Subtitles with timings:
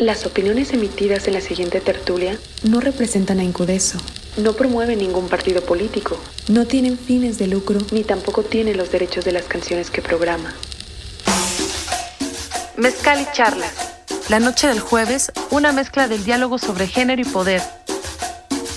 [0.00, 3.98] Las opiniones emitidas en la siguiente tertulia no representan a Incudeso,
[4.38, 9.26] no promueven ningún partido político, no tienen fines de lucro, ni tampoco tienen los derechos
[9.26, 10.54] de las canciones que programa.
[12.78, 13.74] Mezcal y charlas.
[14.30, 17.60] La noche del jueves, una mezcla del diálogo sobre género y poder.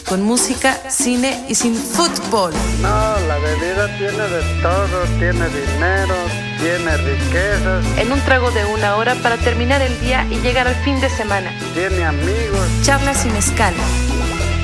[0.09, 2.51] Con música, cine y sin fútbol.
[2.81, 6.15] No, la bebida tiene de todo, tiene dinero,
[6.63, 10.75] tiene riquezas, En un trago de una hora para terminar el día y llegar al
[10.75, 11.51] fin de semana.
[11.73, 12.67] tiene amigos.
[12.83, 13.73] Charlas y mezcal.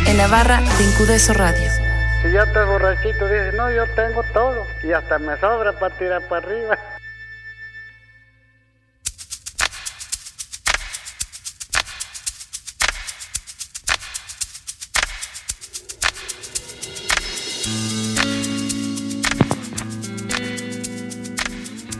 [0.07, 1.69] En la barra de Incudeso Radio.
[2.23, 4.65] Si ya estás borrachito, dices, no, yo tengo todo.
[4.81, 6.77] Y hasta me sobra para tirar para arriba.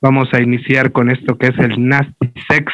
[0.00, 2.72] vamos a iniciar con esto que es el Nasty Sex,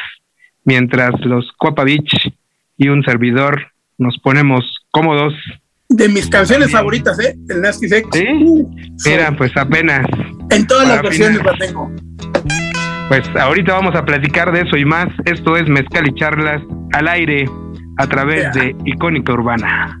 [0.67, 2.31] mientras los Copa Beach
[2.77, 5.33] y un servidor nos ponemos cómodos.
[5.89, 7.35] De mis canciones favoritas, ¿eh?
[7.49, 8.07] El Nasty Sex.
[8.11, 8.27] ¿Sí?
[9.05, 10.05] Mira, pues apenas.
[10.51, 11.89] En todas las versiones la tengo.
[13.07, 15.07] Pues ahorita vamos a platicar de eso y más.
[15.25, 16.61] Esto es Mezcal y Charlas
[16.91, 17.45] al aire
[17.97, 19.97] a través de Icónica Urbana.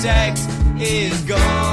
[0.00, 0.46] Sex
[0.78, 1.69] is gonna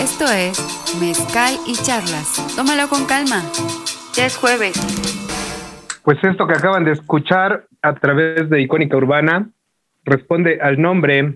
[0.00, 0.56] Esto es
[1.00, 2.54] Mezcal y Charlas.
[2.54, 3.42] Tómalo con calma.
[4.14, 4.76] Ya es jueves.
[6.04, 9.50] Pues esto que acaban de escuchar a través de Icónica Urbana
[10.04, 11.34] responde al nombre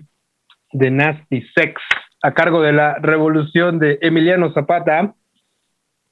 [0.71, 1.81] de Nasty Sex
[2.21, 5.13] a cargo de la revolución de Emiliano Zapata,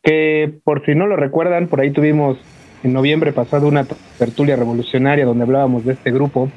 [0.04, 2.38] que por si no lo recuerdan, por ahí tuvimos
[2.84, 3.86] en noviembre pasado una
[4.20, 6.52] tertulia revolucionaria donde hablábamos de este grupo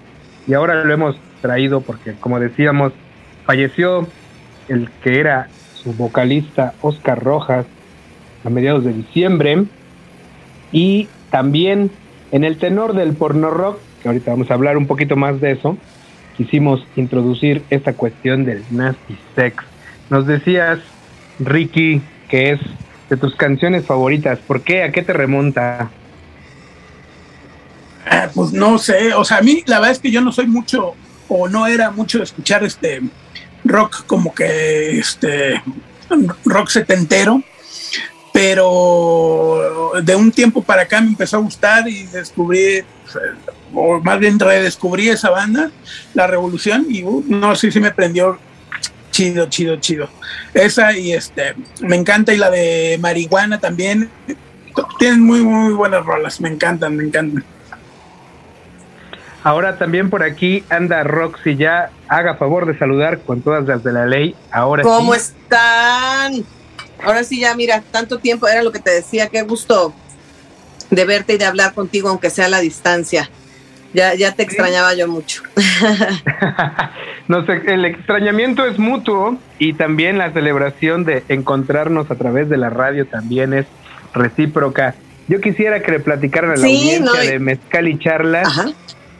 [0.48, 2.92] y ahora lo hemos traído porque, como decíamos,
[3.46, 4.08] falleció
[4.68, 5.48] el que era
[5.84, 7.66] su vocalista Oscar Rojas
[8.42, 9.64] a mediados de diciembre
[10.72, 11.90] y también
[12.32, 15.52] en el tenor del porno rock, que ahorita vamos a hablar un poquito más de
[15.52, 15.76] eso,
[16.36, 19.62] quisimos introducir esta cuestión del nasty sex.
[20.10, 20.80] Nos decías,
[21.38, 22.60] Ricky, que es
[23.08, 24.38] de tus canciones favoritas.
[24.40, 24.82] ¿Por qué?
[24.82, 25.90] ¿A qué te remonta?
[28.06, 30.46] Ah, pues no sé, o sea, a mí la verdad es que yo no soy
[30.46, 30.94] mucho
[31.28, 33.00] o no era mucho escuchar este
[33.64, 35.62] rock como que este
[36.44, 37.42] rock setentero,
[38.32, 42.84] pero de un tiempo para acá me empezó a gustar y descubrí
[43.74, 45.70] o más bien redescubrí esa banda,
[46.14, 48.38] La Revolución y uh, no sé si me prendió
[49.10, 50.08] chido, chido, chido.
[50.52, 54.10] Esa y este me encanta y la de Marihuana también.
[54.98, 57.44] Tienen muy muy buenas rolas, me encantan, me encantan.
[59.44, 61.90] Ahora también por aquí anda Roxy ya.
[62.08, 64.34] Haga favor de saludar con todas las de la ley.
[64.50, 65.20] Ahora ¿Cómo sí.
[65.20, 66.44] están?
[67.04, 69.92] Ahora sí, ya mira, tanto tiempo era lo que te decía, qué gusto
[70.90, 73.28] de verte y de hablar contigo, aunque sea a la distancia.
[73.92, 75.42] Ya, ya te extrañaba yo mucho.
[77.26, 82.58] No sé, el extrañamiento es mutuo y también la celebración de encontrarnos a través de
[82.58, 83.64] la radio también es
[84.12, 84.94] recíproca.
[85.26, 88.66] Yo quisiera que le platicaran a la Sí, audiencia no, de Mezcal y Charlas Ajá.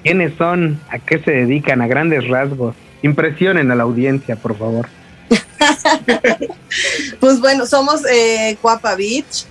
[0.04, 2.76] Quiénes son, a qué se dedican, a grandes rasgos.
[3.02, 4.88] Impresionen a la audiencia, por favor.
[7.20, 9.46] Pues bueno, somos eh, Cuapa Beach.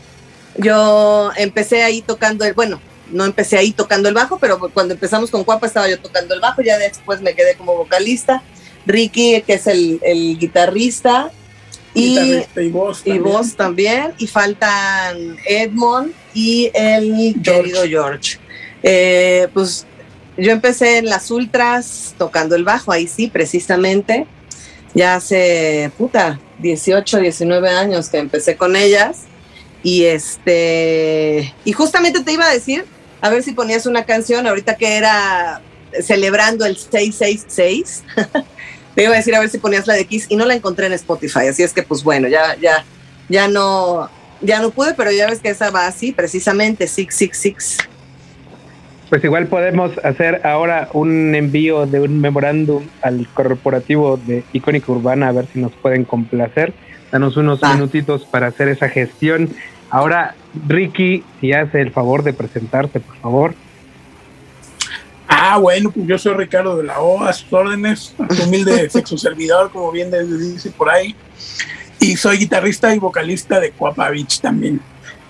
[0.58, 2.82] Yo empecé ahí tocando el, bueno,
[3.12, 6.42] no empecé ahí tocando el bajo, pero cuando empezamos con Cuapa estaba yo tocando el
[6.42, 8.44] bajo, ya después me quedé como vocalista.
[8.86, 11.32] Ricky, que es el, el guitarrista,
[11.94, 13.02] y, Guitarrista y voz.
[13.06, 13.24] y también.
[13.24, 18.38] vos también, y faltan Edmond y el querido George.
[18.82, 19.88] Eh, pues
[20.38, 24.28] yo empecé en las ultras tocando el bajo, ahí sí, precisamente.
[24.94, 29.22] Ya hace, puta, 18, 19 años que empecé con ellas.
[29.84, 32.86] Y este, y justamente te iba a decir,
[33.22, 35.62] a ver si ponías una canción ahorita que era
[36.02, 38.04] celebrando el 666.
[38.96, 40.86] te iba a decir a ver si ponías la de Kiss y no la encontré
[40.86, 42.86] en Spotify, así es que pues bueno, ya ya
[43.30, 44.10] ya no
[44.42, 47.90] ya no pude, pero ya ves que esa va así, precisamente 666.
[49.10, 55.28] Pues igual podemos hacer ahora un envío de un memorándum al corporativo de Icónica Urbana
[55.28, 56.74] a ver si nos pueden complacer.
[57.12, 59.50] Danos unos minutitos para hacer esa gestión.
[59.92, 60.34] Ahora,
[60.68, 63.54] Ricky, si hace el favor de presentarse, por favor.
[65.28, 69.72] Ah, bueno, pues yo soy Ricardo de la O, a sus órdenes, humilde sexo servidor,
[69.72, 71.16] como bien dice por ahí.
[72.00, 74.82] Y soy guitarrista y vocalista de Cuapa Beach también.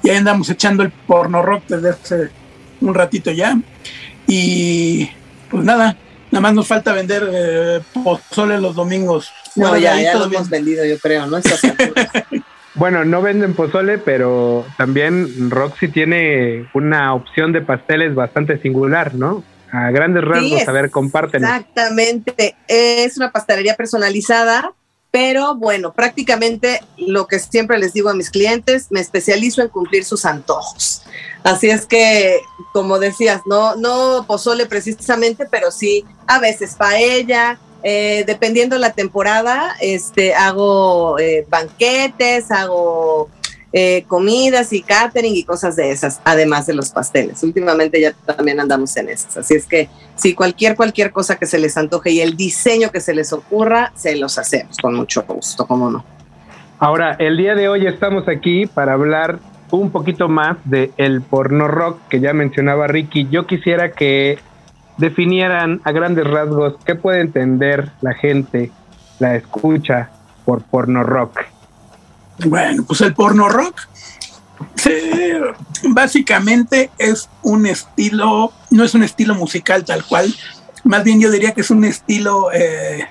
[0.02, 2.30] Y ahí andamos echando el porno rock desde hace
[2.84, 3.58] un ratito ya.
[4.28, 5.10] Y
[5.50, 5.96] pues nada,
[6.32, 9.32] nada más nos falta vender eh, pozole los domingos.
[9.56, 11.38] No, Bueno, ya, ya lo hemos vendido, yo creo, ¿no?
[12.76, 19.44] Bueno, no venden pozole, pero también Roxy tiene una opción de pasteles bastante singular, ¿no?
[19.72, 21.48] A grandes rasgos, Sí, a ver, compártenos.
[21.48, 22.56] Exactamente.
[22.68, 24.74] Es una pastelería personalizada,
[25.14, 30.06] pero bueno, prácticamente lo que siempre les digo a mis clientes, me especializo en cumplir
[30.06, 31.04] sus antojos.
[31.44, 32.40] Así es que,
[32.72, 37.60] como decías, no, no pozole precisamente, pero sí a veces paella.
[37.84, 43.30] eh, dependiendo la temporada, este, hago eh, banquetes, hago
[43.76, 47.42] eh, comidas y catering y cosas de esas, además de los pasteles.
[47.42, 49.36] Últimamente ya también andamos en esas.
[49.38, 53.00] Así es que si cualquier, cualquier cosa que se les antoje y el diseño que
[53.02, 56.06] se les ocurra, se los hacemos con mucho gusto, ¿cómo no?
[56.78, 59.40] Ahora, el día de hoy estamos aquí para hablar
[59.72, 63.28] un poquito más de el porno rock que ya mencionaba Ricky.
[63.32, 64.38] Yo quisiera que
[64.98, 68.70] definieran a grandes rasgos qué puede entender la gente,
[69.18, 70.12] la escucha
[70.46, 71.53] por porno rock.
[72.40, 73.88] Bueno, pues el porno rock
[75.90, 80.34] básicamente es un estilo, no es un estilo musical tal cual,
[80.84, 83.08] más bien yo diría que es un estilo, eh,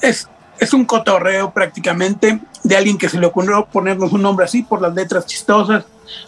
[0.00, 4.62] es, es un cotorreo prácticamente de alguien que se le ocurrió ponernos un nombre así
[4.62, 5.84] por las letras chistosas,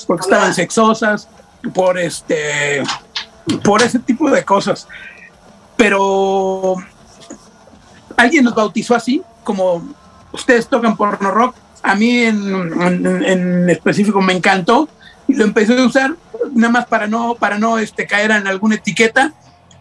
[0.07, 1.29] porque estaban sexosas,
[1.75, 2.83] por este,
[3.63, 4.87] por ese tipo de cosas.
[5.77, 6.77] Pero
[8.17, 9.87] alguien nos bautizó así, como
[10.33, 11.55] ustedes tocan porno rock,
[11.87, 12.83] a mí en,
[13.25, 14.89] en- específico me encantó
[15.29, 16.15] y lo empecé a usar
[16.53, 19.33] nada más para no, para no este, caer en alguna etiqueta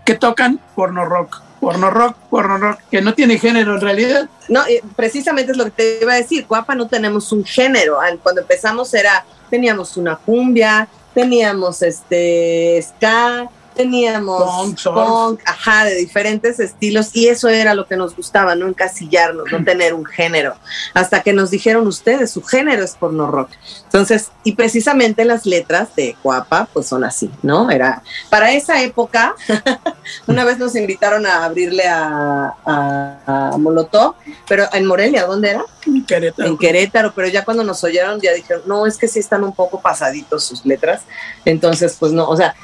[0.06, 4.30] que tocan porno rock, porno rock, porno rock, que no tiene género en realidad.
[4.50, 6.46] No, eh, precisamente es lo que te iba a decir.
[6.48, 7.98] Guapa no tenemos un género.
[8.22, 16.60] Cuando empezamos era, teníamos una cumbia, teníamos este ska, teníamos Punk, punk, ajá, de diferentes
[16.60, 20.56] estilos y eso era lo que nos gustaba, no encasillarnos, no tener un género.
[20.94, 23.50] Hasta que nos dijeron ustedes, su género es porno rock.
[23.84, 27.70] Entonces, y precisamente las letras de Guapa pues son así, ¿no?
[27.70, 29.36] Era para esa época,
[30.28, 34.16] una vez nos invitaron a abrirle a, a, a Molotov,
[34.48, 35.66] pero en Morelia, ¿dónde era?
[36.08, 36.50] Querétaro.
[36.50, 39.54] En Querétaro, pero ya cuando nos oyeron ya dijeron, no, es que sí están un
[39.54, 41.02] poco pasaditos sus letras.
[41.44, 42.56] Entonces, pues no, o sea,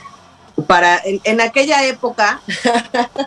[0.71, 2.39] para en, en aquella época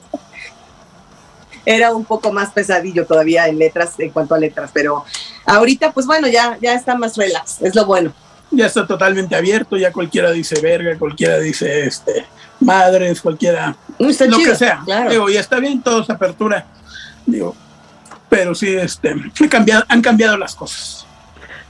[1.66, 5.04] era un poco más pesadillo todavía en letras, en cuanto a letras, pero
[5.44, 8.14] ahorita, pues bueno, ya, ya está más relax, es lo bueno.
[8.50, 12.24] Ya está totalmente abierto, ya cualquiera dice verga, cualquiera dice este
[12.60, 14.80] madres, cualquiera Está lo chido, que sea.
[14.82, 15.10] claro.
[15.10, 16.64] Digo, ya está bien, todo es apertura.
[17.26, 17.54] Digo,
[18.30, 21.04] pero sí, este, han cambiado, han cambiado las cosas.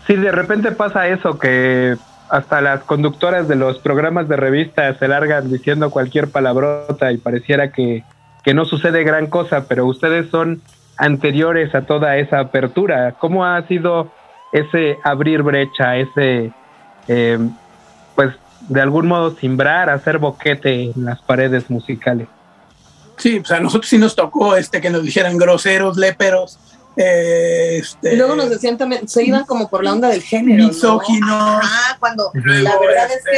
[0.07, 1.97] Sí, de repente pasa eso que
[2.35, 7.71] hasta las conductoras de los programas de revista se largan diciendo cualquier palabrota y pareciera
[7.71, 8.03] que,
[8.43, 10.61] que no sucede gran cosa, pero ustedes son
[10.97, 13.14] anteriores a toda esa apertura.
[13.21, 14.11] ¿Cómo ha sido
[14.53, 16.50] ese abrir brecha, ese,
[17.07, 17.38] eh,
[18.17, 18.35] pues,
[18.69, 22.26] de algún modo simbrar, hacer boquete en las paredes musicales?
[23.17, 26.59] Sí, pues a nosotros sí nos tocó este que nos dijeran groseros, léperos,
[26.97, 30.63] eh, este, Y luego nos decían también, se iban como por la onda del género.
[30.63, 30.69] ¿no?
[30.69, 31.29] misóginos,
[31.63, 33.31] Ah, cuando la verdad es este,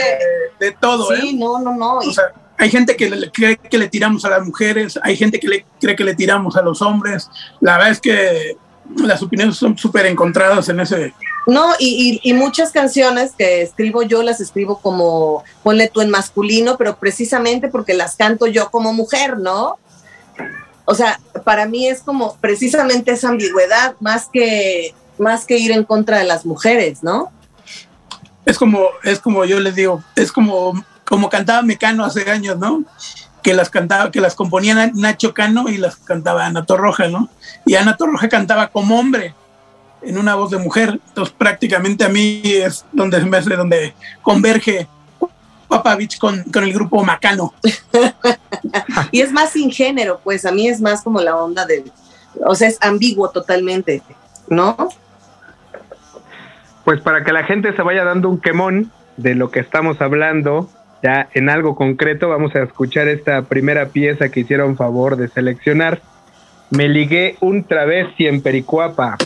[0.58, 1.34] que de todo, sí, ¿eh?
[1.38, 2.02] no, no, no.
[2.02, 2.24] y- O sea,
[2.58, 5.66] hay gente que le, cree que le tiramos a las mujeres, hay gente que le
[5.80, 7.28] cree que le tiramos a los hombres.
[7.60, 8.56] La verdad es que
[8.96, 11.12] las opiniones son súper encontradas en ese.
[11.46, 16.10] No, y, y- y muchas canciones que escribo yo las escribo como, ponle tú en
[16.10, 19.78] masculino, pero precisamente porque las canto yo como mujer, ¿no?
[20.86, 25.84] O sea, para mí es como precisamente esa ambigüedad, más que, más que ir en
[25.84, 27.30] contra de las mujeres, ¿no?
[28.44, 32.84] Es como, es como yo les digo, es como, como cantaba Mecano hace años, ¿no?
[33.42, 37.28] Que las cantaba, que las componía Na- Nacho Cano y las cantaba Ana Torroja, ¿no?
[37.64, 39.34] Y Ana Torroja cantaba como hombre
[40.02, 41.00] en una voz de mujer.
[41.08, 44.86] Entonces prácticamente a mí es donde donde converge
[45.82, 47.54] Beach con, con el grupo Macano.
[49.10, 51.84] Y es más sin género, pues a mí es más como la onda de,
[52.44, 54.02] o sea, es ambiguo totalmente,
[54.48, 54.76] ¿no?
[56.84, 60.68] Pues para que la gente se vaya dando un quemón de lo que estamos hablando,
[61.02, 66.00] ya en algo concreto, vamos a escuchar esta primera pieza que hicieron favor de seleccionar.
[66.70, 69.16] Me ligué un travesti en Pericuapa.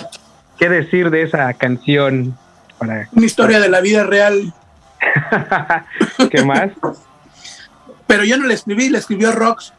[0.59, 2.37] ¿Qué decir de esa canción?
[2.79, 3.09] Para...
[3.13, 4.53] Una historia de la vida real.
[6.31, 6.71] ¿Qué más?
[8.07, 9.73] Pero yo no la escribí, la escribió Rox.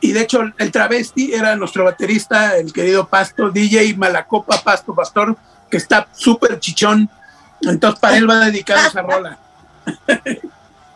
[0.00, 5.36] Y de hecho, el travesti era nuestro baterista, el querido Pasto, DJ Malacopa Pasto Pastor,
[5.70, 7.08] que está súper chichón.
[7.62, 9.38] Entonces, para él va dedicada esa rola.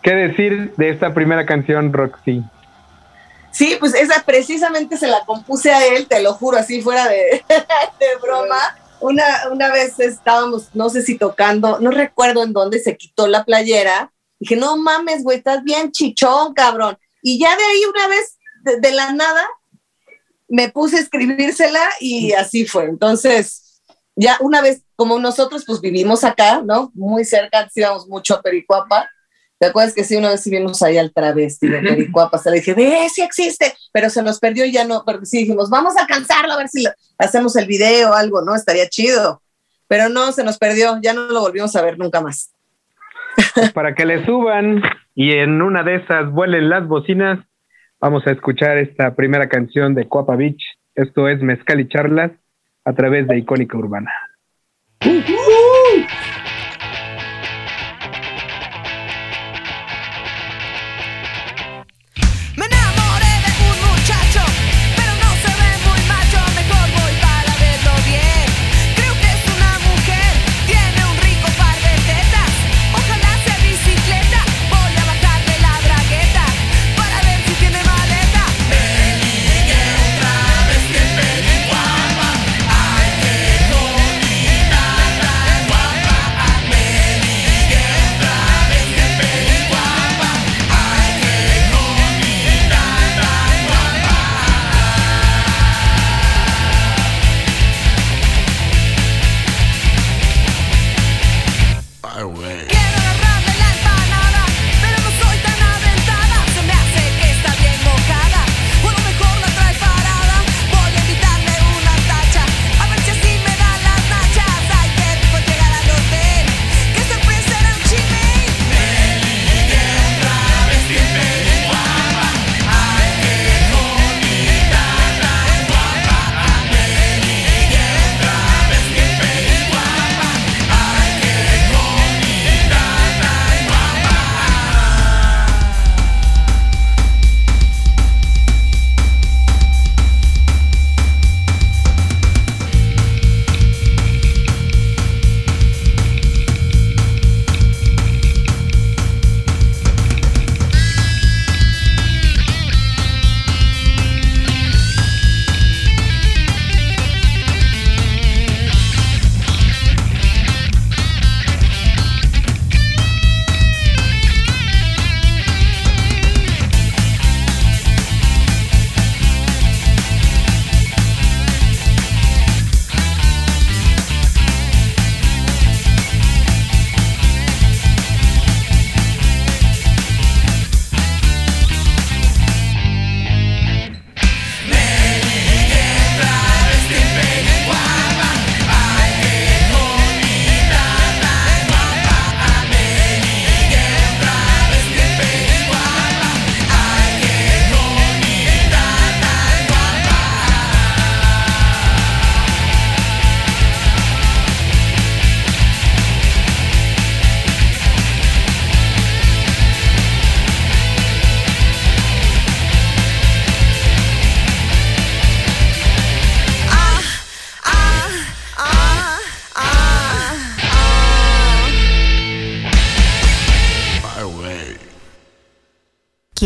[0.03, 2.43] ¿Qué decir de esta primera canción, Roxy?
[3.51, 7.45] Sí, pues esa precisamente se la compuse a él, te lo juro, así fuera de,
[7.49, 8.57] de broma.
[9.01, 13.45] Una, una vez estábamos, no sé si tocando, no recuerdo en dónde, se quitó la
[13.45, 14.13] playera.
[14.39, 16.99] Dije, no mames, güey, estás bien chichón, cabrón.
[17.23, 18.39] Y ya de ahí una vez,
[18.81, 19.47] de, la nada,
[20.49, 22.85] me puse a escribírsela y así fue.
[22.85, 23.83] Entonces,
[24.17, 26.91] ya una vez, como nosotros pues vivimos acá, ¿no?
[26.95, 29.09] Muy cerca, íbamos mucho a Pericuapa.
[29.61, 32.39] ¿Te acuerdas que sí, una vez sí vimos ahí al travesti de Pericuapa?
[32.39, 35.39] Hasta le dije, ve, sí existe, pero se nos perdió y ya no, porque sí
[35.41, 38.55] dijimos, vamos a alcanzarlo, a ver si lo- hacemos el video o algo, ¿no?
[38.57, 39.43] Estaría chido.
[39.87, 42.55] Pero no, se nos perdió, ya no lo volvimos a ver nunca más.
[43.55, 44.83] Pues para que le suban
[45.15, 47.39] y en una de esas vuelen las bocinas,
[48.01, 50.63] vamos a escuchar esta primera canción de Coapa Beach.
[50.95, 52.31] Esto es Mezcal y Charlas
[52.87, 54.11] a través de Icónica Urbana.
[55.05, 55.21] Me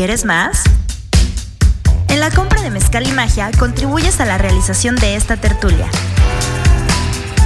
[0.05, 0.65] ¿Quieres más?
[2.11, 5.87] En la compra de Mezcal y Magia contribuyes a la realización de esta tertulia.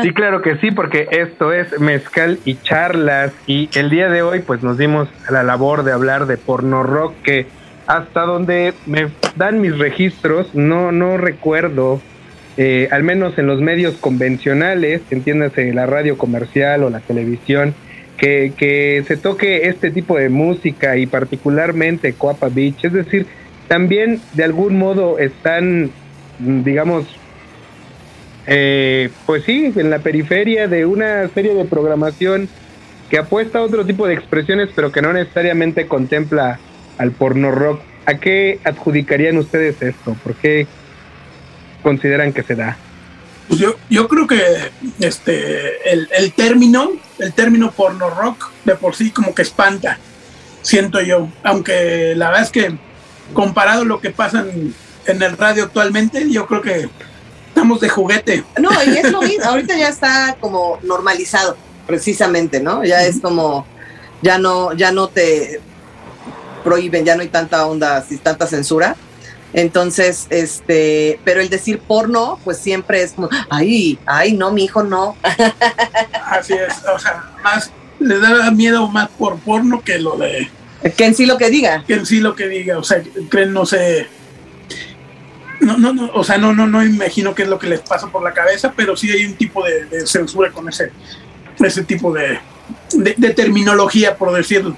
[0.00, 4.40] Sí, claro que sí, porque esto es mezcal y charlas y el día de hoy
[4.40, 7.46] pues nos dimos a la labor de hablar de porno rock que
[7.86, 12.00] hasta donde me dan mis registros no no recuerdo
[12.56, 17.74] eh, al menos en los medios convencionales, entiéndase la radio comercial o la televisión,
[18.16, 23.26] que, que se toque este tipo de música y particularmente Coapa Beach, es decir,
[23.68, 25.90] también de algún modo están,
[26.38, 27.06] digamos,
[28.46, 32.48] eh, pues sí, en la periferia de una serie de programación
[33.08, 36.58] que apuesta a otro tipo de expresiones, pero que no necesariamente contempla
[36.98, 37.80] al porno rock.
[38.06, 40.16] ¿A qué adjudicarían ustedes esto?
[40.22, 40.66] ¿Por qué
[41.82, 42.76] consideran que se da?
[43.48, 48.94] Pues yo, yo creo que este el, el término, el término porno rock de por
[48.94, 49.98] sí como que espanta,
[50.62, 51.28] siento yo.
[51.42, 52.76] Aunque la verdad es que
[53.32, 54.74] comparado a lo que pasa en,
[55.06, 56.88] en el radio actualmente, yo creo que
[57.48, 58.44] estamos de juguete.
[58.58, 62.84] No, y es lo mismo, ahorita ya está como normalizado, precisamente, ¿no?
[62.84, 63.66] Ya es como,
[64.22, 65.60] ya no, ya no te
[66.64, 68.96] prohíben, ya no hay tanta onda, tanta censura.
[69.52, 74.82] Entonces, este, pero el decir porno, pues siempre es como, ay, ay, no, mi hijo
[74.82, 75.16] no.
[76.26, 80.48] Así es, o sea, más le da miedo más por porno que lo de
[80.96, 81.84] que en sí lo que diga.
[81.86, 84.06] que en sí lo que diga, o sea, creen, no sé,
[85.60, 88.06] no, no, no, o sea, no, no, no imagino qué es lo que les pasa
[88.08, 90.90] por la cabeza, pero sí hay un tipo de, de censura con ese,
[91.58, 92.38] ese tipo de,
[92.92, 94.74] de, de terminología, por decirlo.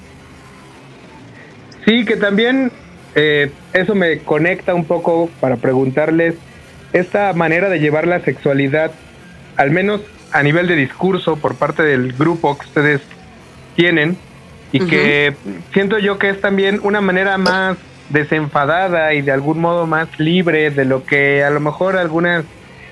[1.84, 2.72] Sí, que también
[3.14, 6.34] eh, eso me conecta un poco para preguntarles
[6.92, 8.92] esta manera de llevar la sexualidad,
[9.56, 13.00] al menos a nivel de discurso por parte del grupo que ustedes
[13.76, 14.16] tienen,
[14.72, 15.34] y que
[15.74, 17.76] siento yo que es también una manera más
[18.08, 22.44] desenfadada y de algún modo más libre de lo que a lo mejor algunas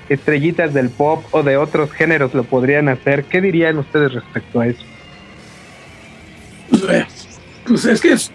[0.09, 3.23] estrellitas del pop o de otros géneros lo podrían hacer.
[3.23, 4.83] ¿Qué dirían ustedes respecto a eso?
[6.69, 7.05] Pues, eh,
[7.65, 8.31] pues es que es-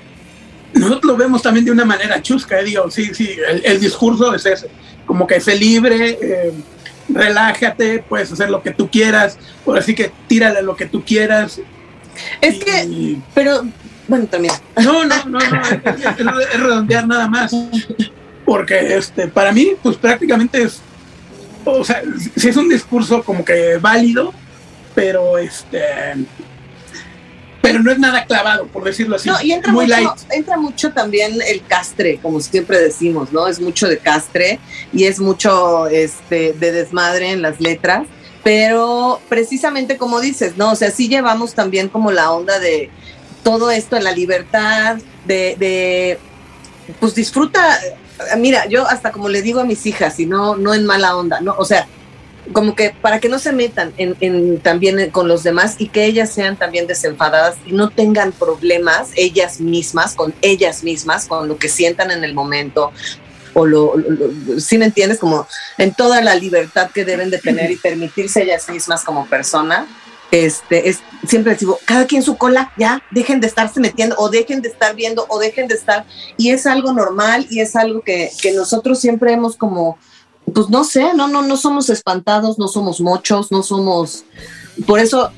[0.76, 4.34] nosotros lo vemos también de una manera chusca, eh, digo, sí, sí, el, el discurso
[4.34, 4.68] es ese,
[5.06, 6.52] como que sé libre, eh,
[7.08, 11.60] relájate, puedes hacer lo que tú quieras, por así que tírale lo que tú quieras.
[12.40, 13.62] Es que, pero,
[14.08, 14.54] bueno, también.
[14.82, 16.06] No, no, no, no, es, es-
[16.54, 17.54] es redondear nada más,
[18.44, 20.80] porque este, para mí, pues prácticamente es,
[21.64, 22.02] o sea,
[22.36, 24.32] sí es un discurso como que válido,
[24.94, 25.80] pero este,
[27.66, 30.10] pero no es nada clavado, por decirlo así, No, y entra muy mucho, light.
[30.30, 33.46] entra mucho también el castre, como siempre decimos, ¿no?
[33.46, 34.58] Es mucho de castre
[34.92, 38.06] y es mucho este, de desmadre en las letras,
[38.44, 40.72] pero precisamente como dices, ¿no?
[40.72, 42.90] O sea, sí llevamos también como la onda de
[43.42, 46.18] todo esto en la libertad, de, de
[47.00, 47.78] pues disfruta,
[48.38, 51.40] mira, yo hasta como le digo a mis hijas, y no, no en mala onda,
[51.40, 51.54] ¿no?
[51.58, 51.86] O sea,
[52.52, 56.30] como que para que no se metan en, también con los demás y que ellas
[56.30, 61.68] sean también desenfadadas y no tengan problemas ellas mismas, con ellas mismas, con lo que
[61.68, 62.92] sientan en el momento.
[63.54, 63.94] O lo,
[64.58, 65.46] si me entiendes, como
[65.78, 69.86] en toda la libertad que deben de tener y permitirse ellas mismas como persona.
[70.32, 74.60] Este, es, siempre digo, cada quien su cola, ya, dejen de estarse metiendo, o dejen
[74.60, 76.04] de estar viendo, o dejen de estar,
[76.36, 79.98] y es algo normal, y es algo que, que nosotros siempre hemos como,
[80.54, 84.24] pues no sé, no, no, no somos espantados, no somos mochos, no somos,
[84.86, 85.30] por eso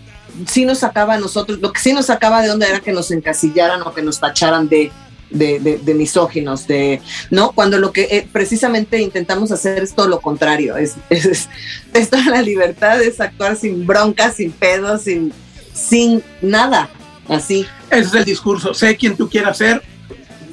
[0.47, 3.11] sí nos sacaba a nosotros, lo que sí nos sacaba de onda era que nos
[3.11, 4.93] encasillaran o que nos tacharan de,
[5.31, 7.53] de, de- de misóginos, de, ¿no?
[7.53, 11.49] Cuando lo que eh, precisamente intentamos hacer es todo lo contrario, es, es,
[11.95, 15.33] es toda la libertad, es actuar sin broncas, sin pedos, sin,
[15.73, 16.89] sin nada,
[17.29, 17.67] así.
[17.91, 19.83] Ese es el discurso, sé quién tú quieras ser,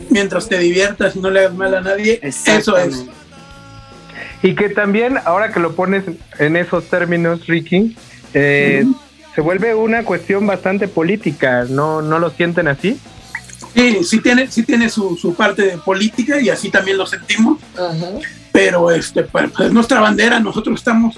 [0.10, 2.20] mientras te diviertas y no le hagas mal a nadie,
[2.58, 3.04] eso es.
[4.42, 6.04] Y que también, ahora que lo pones
[6.40, 7.96] en esos términos, Ricky,
[8.34, 8.86] eh,
[9.34, 13.00] se vuelve una cuestión bastante política, ¿no, no lo sienten así?
[13.74, 17.60] Sí, sí tiene, sí tiene su, su parte de política y así también lo sentimos,
[18.52, 21.18] pero este, pues, pues, es nuestra bandera, nosotros estamos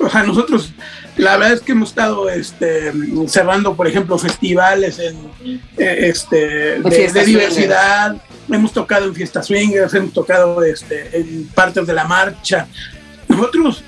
[0.00, 0.72] o sea, nosotros,
[1.18, 2.92] la verdad es que hemos estado este,
[3.26, 5.16] cerrando, por ejemplo, festivales en,
[5.76, 8.16] eh, este, de, diversidad,
[8.48, 12.68] hemos tocado en fiestas swingers, hemos tocado este, en partes de la marcha.
[13.26, 13.82] Nosotros,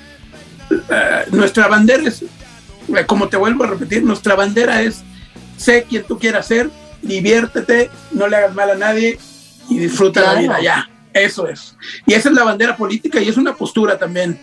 [0.71, 5.01] eh, nuestra bandera es, eh, como te vuelvo a repetir, nuestra bandera es
[5.57, 6.69] sé quien tú quieras ser,
[7.01, 9.17] diviértete, no le hagas mal a nadie
[9.69, 10.89] y disfruta la vida ya.
[11.13, 11.75] Eso es.
[12.05, 14.39] Y esa es la bandera política y es una postura también.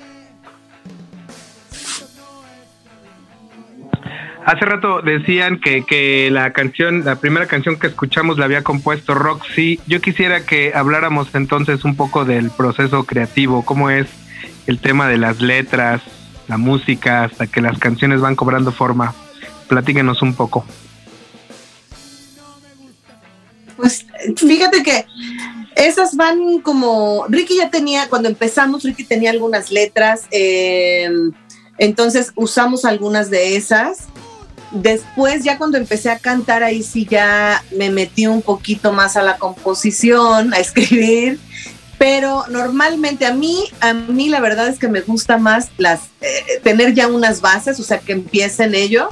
[4.49, 9.15] Hace rato decían que, que la canción, la primera canción que escuchamos la había compuesto
[9.15, 9.79] Roxy.
[9.87, 14.07] Yo quisiera que habláramos entonces un poco del proceso creativo, cómo es
[14.67, 16.01] el tema de las letras,
[16.47, 19.15] la música, hasta que las canciones van cobrando forma.
[19.69, 20.65] Platíquenos un poco.
[23.77, 25.05] Pues fíjate que
[25.77, 31.11] esas van como, Ricky ya tenía, cuando empezamos, Ricky tenía algunas letras, eh,
[31.77, 34.09] entonces usamos algunas de esas.
[34.71, 39.23] Después, ya cuando empecé a cantar, ahí sí ya me metí un poquito más a
[39.23, 41.39] la composición, a escribir.
[41.99, 46.61] Pero normalmente a mí, a mí la verdad es que me gusta más las, eh,
[46.63, 49.09] tener ya unas bases, o sea, que empiecen ello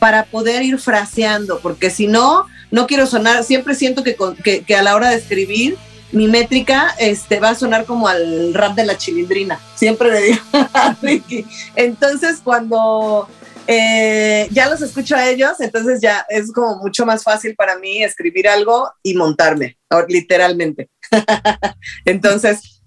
[0.00, 4.76] para poder ir fraseando, porque si no, no quiero sonar, siempre siento que, que, que
[4.76, 5.76] a la hora de escribir,
[6.10, 10.40] mi métrica este, va a sonar como al rap de la chilindrina, siempre le digo
[10.52, 11.44] a Ricky.
[11.76, 13.28] Entonces, cuando
[13.70, 18.02] eh, ya los escucho a ellos, entonces ya es como mucho más fácil para mí
[18.02, 19.76] escribir algo y montarme,
[20.08, 20.88] literalmente.
[22.06, 22.80] entonces,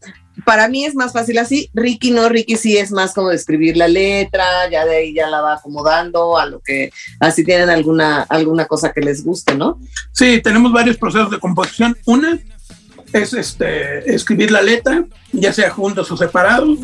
[0.44, 1.70] para mí es más fácil así.
[1.76, 5.42] Ricky no, Ricky sí es más como escribir la letra, ya de ahí ya la
[5.42, 9.80] va acomodando a lo que, así tienen alguna, alguna cosa que les guste, ¿no?
[10.14, 11.96] Sí, tenemos varios procesos de composición.
[12.08, 12.40] Una
[13.14, 16.78] es este, escribir la letra, ya sea juntos o separados.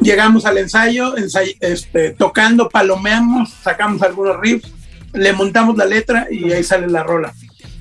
[0.00, 4.70] Llegamos al ensayo, ensay- este, tocando, palomeamos, sacamos algunos riffs,
[5.12, 7.32] le montamos la letra y ahí sale la rola.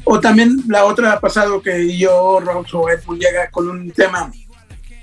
[0.03, 4.31] O también la otra ha pasado que yo, Rox o Edmund llega con un tema.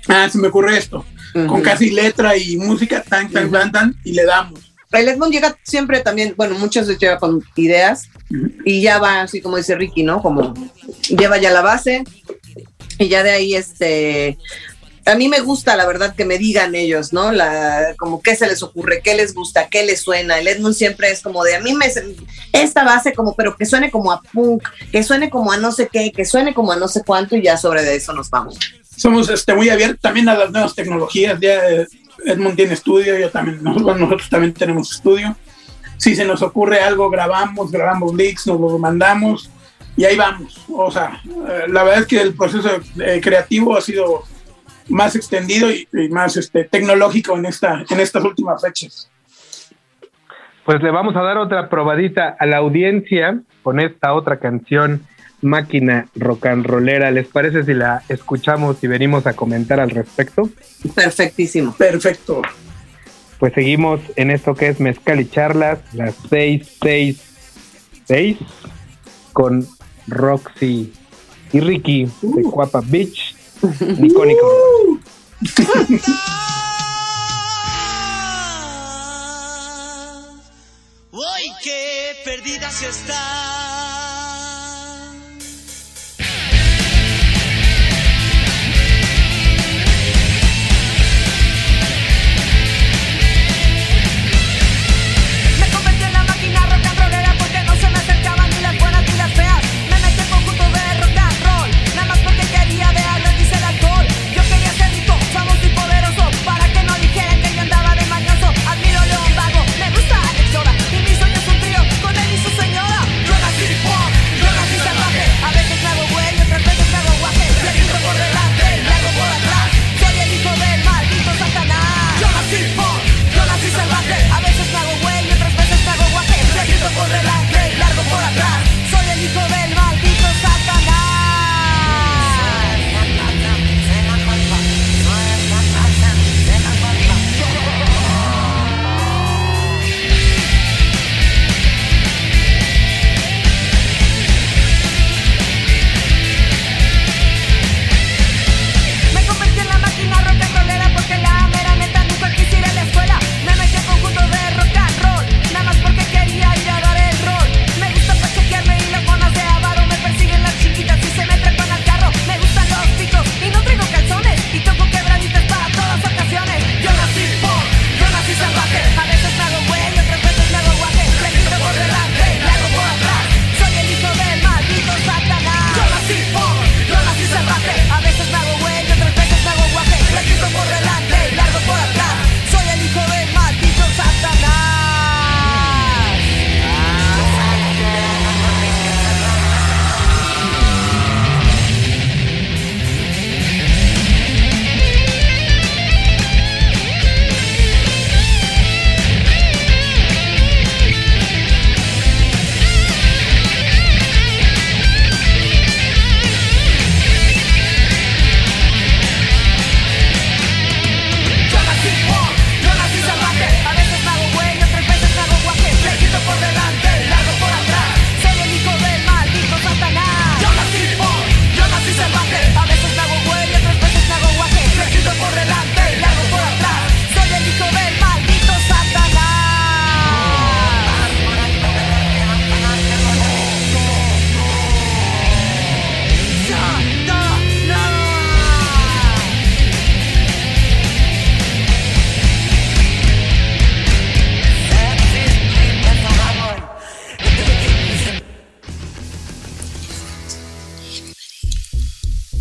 [0.07, 1.05] Ah, se me ocurre esto.
[1.47, 4.66] Con casi letra y música, tan, tan, tan, tan, y le damos.
[4.91, 8.09] El Edmond llega siempre también, bueno, muchas veces llega con ideas
[8.65, 10.21] y ya va así como dice Ricky, ¿no?
[10.21, 10.53] Como
[11.09, 12.03] lleva ya la base
[12.97, 14.37] y ya de ahí este
[15.07, 17.31] a mí me gusta la verdad que me digan ellos, ¿no?
[17.31, 20.37] La como qué se les ocurre, qué les gusta, qué les suena.
[20.37, 21.87] El Edmund siempre es como de a mí me
[22.51, 25.89] esta base como pero que suene como a punk, que suene como a no sé
[25.91, 28.57] qué, que suene como a no sé cuánto y ya sobre de eso nos vamos.
[28.95, 31.39] somos este, muy abiertos también a las nuevas tecnologías.
[31.39, 31.87] Ya eh,
[32.25, 35.35] Edmund tiene estudio, yo también, nosotros, nosotros también tenemos estudio.
[35.97, 39.49] Si se nos ocurre algo, grabamos, grabamos leaks, nos lo mandamos
[39.95, 40.63] y ahí vamos.
[40.69, 44.23] O sea, eh, la verdad es que el proceso eh, creativo ha sido
[44.89, 49.09] más extendido y, y más este, tecnológico en, esta, en estas últimas fechas.
[50.65, 55.01] Pues le vamos a dar otra probadita a la audiencia con esta otra canción,
[55.41, 57.11] Máquina Rock and Rollera.
[57.11, 60.49] ¿Les parece si la escuchamos y venimos a comentar al respecto?
[60.95, 61.73] Perfectísimo.
[61.75, 62.41] Perfecto.
[63.39, 68.37] Pues seguimos en esto que es Mezcal y Charlas, las 666,
[69.31, 69.67] con
[70.07, 70.91] Roxy
[71.53, 73.35] y Ricky de Cuapa Beach,
[73.99, 74.47] Nicónico.
[81.11, 81.11] Uy,
[81.63, 83.76] qué perdida se está.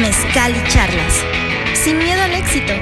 [0.00, 1.26] Mezcal y Charlas.
[1.72, 2.72] Sin miedo al éxito.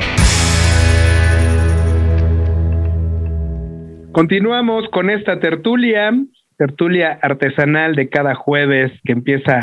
[4.13, 6.13] Continuamos con esta tertulia,
[6.59, 9.61] tertulia artesanal de cada jueves que empieza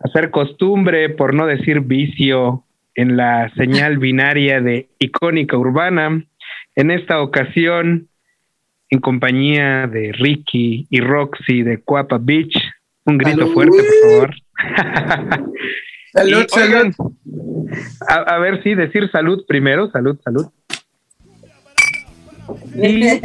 [0.00, 2.64] a ser costumbre, por no decir vicio,
[2.96, 6.24] en la señal binaria de icónica urbana.
[6.74, 8.08] En esta ocasión,
[8.90, 12.56] en compañía de Ricky y Roxy de Cuapa Beach.
[13.04, 13.52] Un grito Salud.
[13.54, 14.34] fuerte, por favor.
[16.12, 16.94] Salud, Y, oigan,
[18.08, 19.90] A, a ver, sí, decir salud primero.
[19.90, 20.46] Salud, salud.
[22.74, 23.20] Y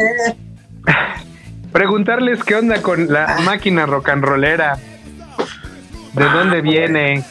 [1.71, 4.77] preguntarles qué onda con la máquina rock and rollera.
[6.13, 7.23] ¿De dónde viene?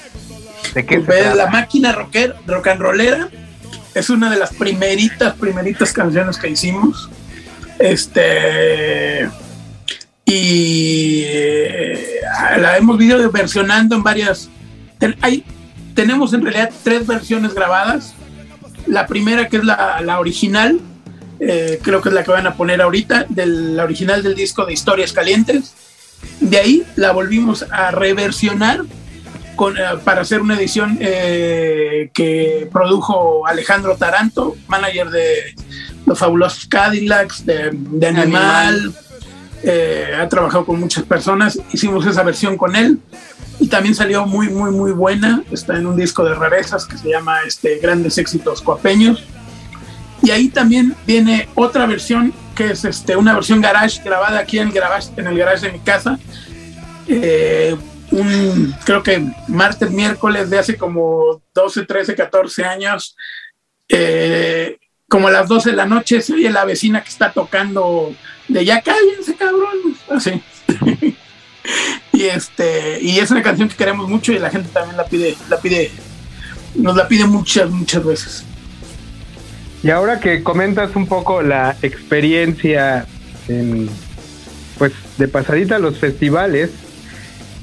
[0.75, 3.29] ¿De qué se Pues, la máquina rocker, rock and rollera
[3.95, 7.11] es una de las primeritas, primeritas canciones que hicimos.
[7.79, 9.29] Este.
[10.25, 12.21] Y eh,
[12.59, 14.49] la hemos ido versionando en varias.
[15.03, 15.45] Ten- hay,
[15.95, 18.15] tenemos en realidad tres versiones grabadas.
[18.87, 20.79] La primera, que es la, la original,
[21.41, 24.65] eh, creo que es la que van a poner ahorita, del, la original del disco
[24.65, 25.75] de Historias Calientes.
[26.41, 28.83] De ahí la volvimos a reversionar
[29.57, 35.55] con, eh, para hacer una edición eh, que produjo Alejandro Taranto, manager de
[36.07, 38.69] los fabulosos Cadillacs, de, de Animal.
[38.69, 38.95] Animal.
[39.65, 41.59] eh, ha trabajado con muchas personas.
[41.73, 42.99] Hicimos esa versión con él
[43.73, 45.43] también salió muy, muy, muy buena.
[45.51, 49.25] Está en un disco de rarezas que se llama este, Grandes Éxitos Coapeños.
[50.23, 54.69] Y ahí también viene otra versión que es este, una versión garage grabada aquí en
[54.69, 56.19] el garage, en el garage de mi casa.
[57.09, 57.75] Eh,
[58.85, 63.17] creo que martes, miércoles de hace como 12, 13, 14 años.
[63.89, 64.77] eh,
[65.09, 68.15] como a las 12 de la noche se oye la vecina que está tocando
[68.49, 70.43] de ya cállense cabrón así
[72.13, 75.37] y este y es una canción que queremos mucho y la gente también la pide
[75.49, 75.91] la pide
[76.75, 78.45] nos la pide muchas muchas veces.
[79.83, 83.07] Y ahora que comentas un poco la experiencia
[83.49, 83.91] en,
[84.79, 86.71] pues de pasadita a los festivales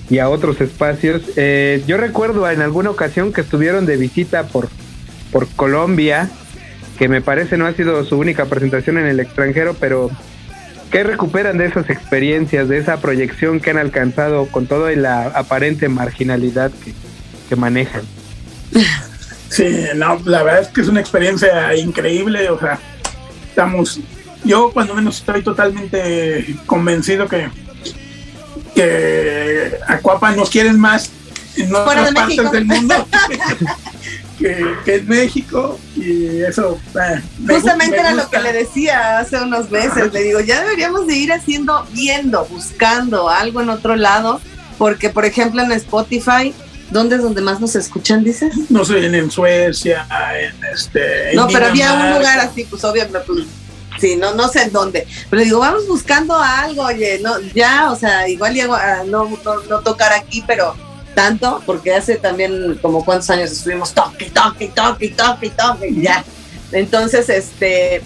[0.10, 4.68] y a otros espacios, eh, yo recuerdo en alguna ocasión que estuvieron de visita por,
[5.32, 6.30] por Colombia,
[6.98, 10.12] que me parece no ha sido su única presentación en el extranjero, pero
[10.92, 15.90] ¿qué recuperan de esas experiencias, de esa proyección que han alcanzado con toda la aparente
[15.90, 16.94] marginalidad que,
[17.48, 18.02] que manejan?
[19.50, 19.66] Sí,
[19.96, 22.80] no, la verdad es que es una experiencia increíble, o sea,
[23.48, 24.00] estamos,
[24.44, 27.50] yo cuando menos estoy totalmente convencido que,
[28.76, 31.10] que Acuapa nos quieren más
[31.58, 32.52] en Fuera otras de partes México.
[32.54, 33.08] del mundo
[34.40, 39.38] que, que en México y eso eh, Justamente me era lo que le decía hace
[39.38, 40.12] unos meses.
[40.14, 44.40] Le digo, ya deberíamos de ir haciendo, viendo, buscando algo en otro lado,
[44.78, 46.54] porque por ejemplo en Spotify,
[46.90, 48.54] ¿dónde es donde más nos escuchan, dices?
[48.70, 50.08] No sé, en, en Suecia,
[50.40, 51.32] en este.
[51.32, 53.46] en No, pero había un lugar así, pues obviamente, pues,
[54.00, 55.06] sí, no, no sé en dónde.
[55.30, 59.62] Pero digo, vamos buscando algo, oye, no, ya, o sea, igual llego a no, no,
[59.70, 60.76] no tocar aquí, pero
[61.16, 66.24] tanto, porque hace también como cuántos años estuvimos toque, toque, toque, toque, toque, ya.
[66.72, 68.02] Entonces, este,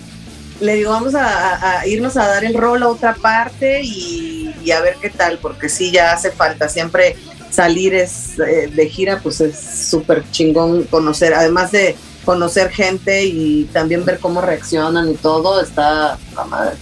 [0.59, 4.81] le digo, vamos a, irnos a dar el rol a otra parte y, y a
[4.81, 7.15] ver qué tal, porque sí, ya hace falta siempre
[7.53, 11.95] salir es, eh, de gira, pues es súper chingón conocer, además de
[12.25, 16.75] conocer gente y también ver cómo reaccionan y todo, está la madre.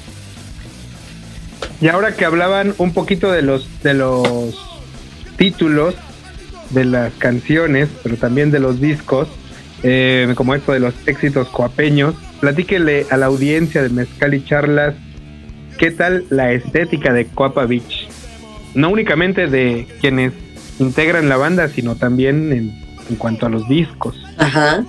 [1.81, 4.55] Y ahora que hablaban un poquito de los de los
[5.37, 5.95] títulos
[6.73, 9.27] de las canciones, pero también de los discos,
[9.83, 14.95] eh, como esto de los éxitos coapeños, platíquele a la audiencia de Mezcal y Charlas
[15.77, 18.07] qué tal la estética de Coapa Beach.
[18.75, 20.31] No únicamente de quienes
[20.79, 22.71] integran la banda, sino también en,
[23.09, 24.15] en cuanto a los discos.
[24.37, 24.83] Ajá.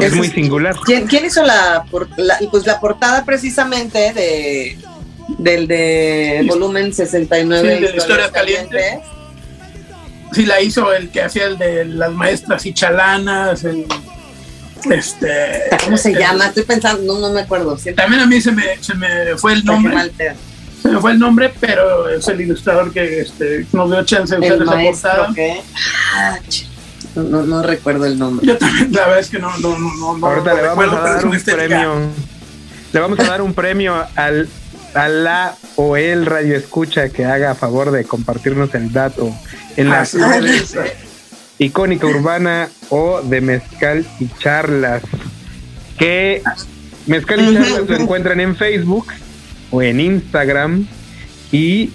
[0.00, 0.76] Es muy singular.
[0.84, 4.78] ¿Quién, quién hizo la, por- la- pues la portada precisamente de
[5.38, 8.98] del de volumen 69 Sí, de Historias Historias Calientes.
[10.32, 13.86] Sí, la hizo el que hacía el de las maestras y chalanas, el,
[14.90, 16.46] Este, ¿Cómo se eh, llama?
[16.46, 17.76] Estoy pensando, no, no me acuerdo.
[17.78, 20.12] Siempre También a mí se me, se me fue el nombre.
[20.82, 24.40] Se me fue el nombre, pero es el ilustrador que este, nos dio chance de
[24.40, 25.34] usar El esa portada.
[25.34, 25.60] que.
[26.14, 26.38] Ah,
[27.16, 28.46] no, no, no recuerdo el nombre.
[28.46, 30.84] Yo también, la verdad es que no, no, no, no, no Ahorita no le vamos
[30.84, 31.94] recuerdo, a dar un premio.
[32.92, 34.48] Le vamos a dar un premio al,
[34.94, 39.32] a la o el radio escucha que haga a favor de compartirnos el dato
[39.76, 40.76] en las redes
[41.58, 45.02] icónica urbana o de mezcal y charlas.
[45.98, 46.42] Que
[47.06, 49.06] mezcal y charlas lo encuentran en Facebook
[49.70, 50.86] o en Instagram
[51.52, 51.90] y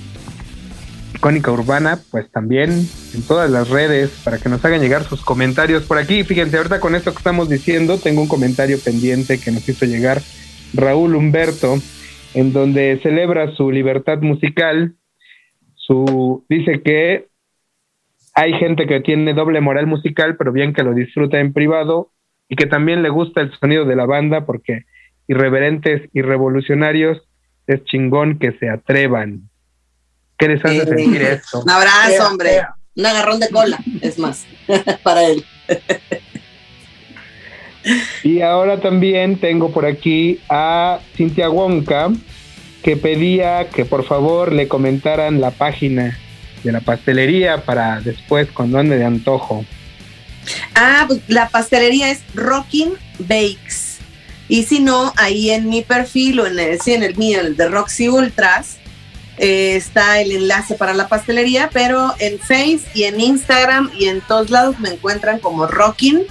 [1.15, 5.83] icónica urbana pues también en todas las redes para que nos hagan llegar sus comentarios
[5.83, 6.23] por aquí.
[6.23, 10.21] Fíjense, ahorita con esto que estamos diciendo tengo un comentario pendiente que nos hizo llegar
[10.73, 11.79] Raúl Humberto
[12.33, 14.95] en donde celebra su libertad musical.
[15.75, 17.27] Su dice que
[18.33, 22.11] hay gente que tiene doble moral musical, pero bien que lo disfruta en privado
[22.49, 24.85] y que también le gusta el sonido de la banda porque
[25.27, 27.21] irreverentes y revolucionarios
[27.67, 29.49] es chingón que se atrevan.
[30.37, 31.61] ¿Qué les hace Eh, sentir esto?
[31.61, 32.61] Un abrazo, hombre.
[32.95, 34.45] Un agarrón de cola, es más,
[35.03, 35.43] para él.
[38.23, 42.11] Y ahora también tengo por aquí a Cintia Wonka,
[42.81, 46.17] que pedía que por favor le comentaran la página
[46.63, 49.65] de la pastelería para después cuando ande de antojo.
[50.75, 53.99] Ah, pues la pastelería es Rockin Bakes.
[54.49, 57.69] Y si no, ahí en mi perfil o en el, sí, el mío, el de
[57.69, 58.77] Roxy Ultras,
[59.37, 64.21] eh, está el enlace para la pastelería, pero en Face y en Instagram y en
[64.21, 66.23] todos lados me encuentran como Rockin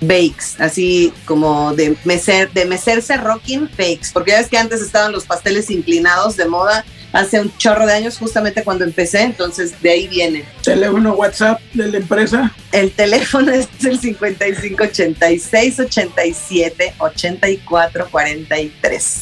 [0.00, 5.12] Bakes, así como de mecer, de mecerse Rockin Bakes, porque ya ves que antes estaban
[5.12, 9.90] los pasteles inclinados de moda hace un chorro de años, justamente cuando empecé, entonces de
[9.90, 10.44] ahí viene.
[10.62, 12.54] Teléfono WhatsApp de la empresa.
[12.72, 19.20] El teléfono es el 55 86 87 84 43.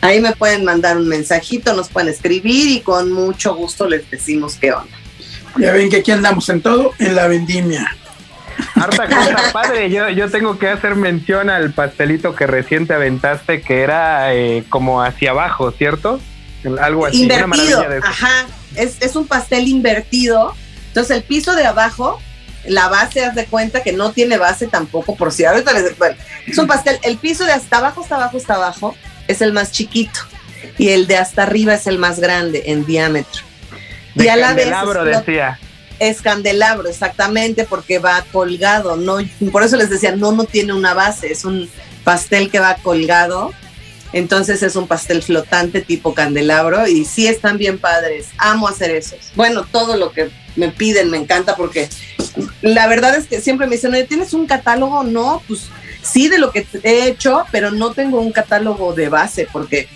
[0.00, 4.56] Ahí me pueden mandar un mensajito, nos pueden escribir y con mucho gusto les decimos
[4.60, 4.96] qué onda.
[5.56, 7.96] Ya ven que aquí andamos en todo, en la vendimia.
[8.74, 9.90] Harta cosa padre.
[9.90, 14.64] Yo, yo tengo que hacer mención al pastelito que recién te aventaste, que era eh,
[14.68, 16.20] como hacia abajo, ¿cierto?
[16.80, 17.24] Algo así.
[17.24, 18.06] una invertido, maravilla de eso.
[18.06, 20.54] ajá, es, es un pastel invertido.
[20.88, 22.20] Entonces el piso de abajo,
[22.66, 25.96] la base, haz de cuenta que no tiene base tampoco, por si ahorita les...
[25.96, 28.96] Bueno, es un pastel, el piso de hasta abajo, hasta abajo, hasta abajo
[29.28, 30.20] es el más chiquito
[30.78, 33.42] y el de hasta arriba es el más grande en diámetro.
[34.14, 34.68] De y a la vez
[35.04, 35.58] decía.
[35.98, 39.18] Es candelabro, exactamente, porque va colgado, no,
[39.50, 41.68] por eso les decía, no, no tiene una base, es un
[42.04, 43.52] pastel que va colgado,
[44.12, 49.18] entonces es un pastel flotante tipo candelabro y sí están bien padres, amo hacer esos.
[49.34, 51.88] Bueno, todo lo que me piden me encanta porque
[52.62, 55.04] la verdad es que siempre me dicen, oye, ¿tienes un catálogo?
[55.04, 55.68] No, pues
[56.02, 59.88] sí de lo que he hecho, pero no tengo un catálogo de base porque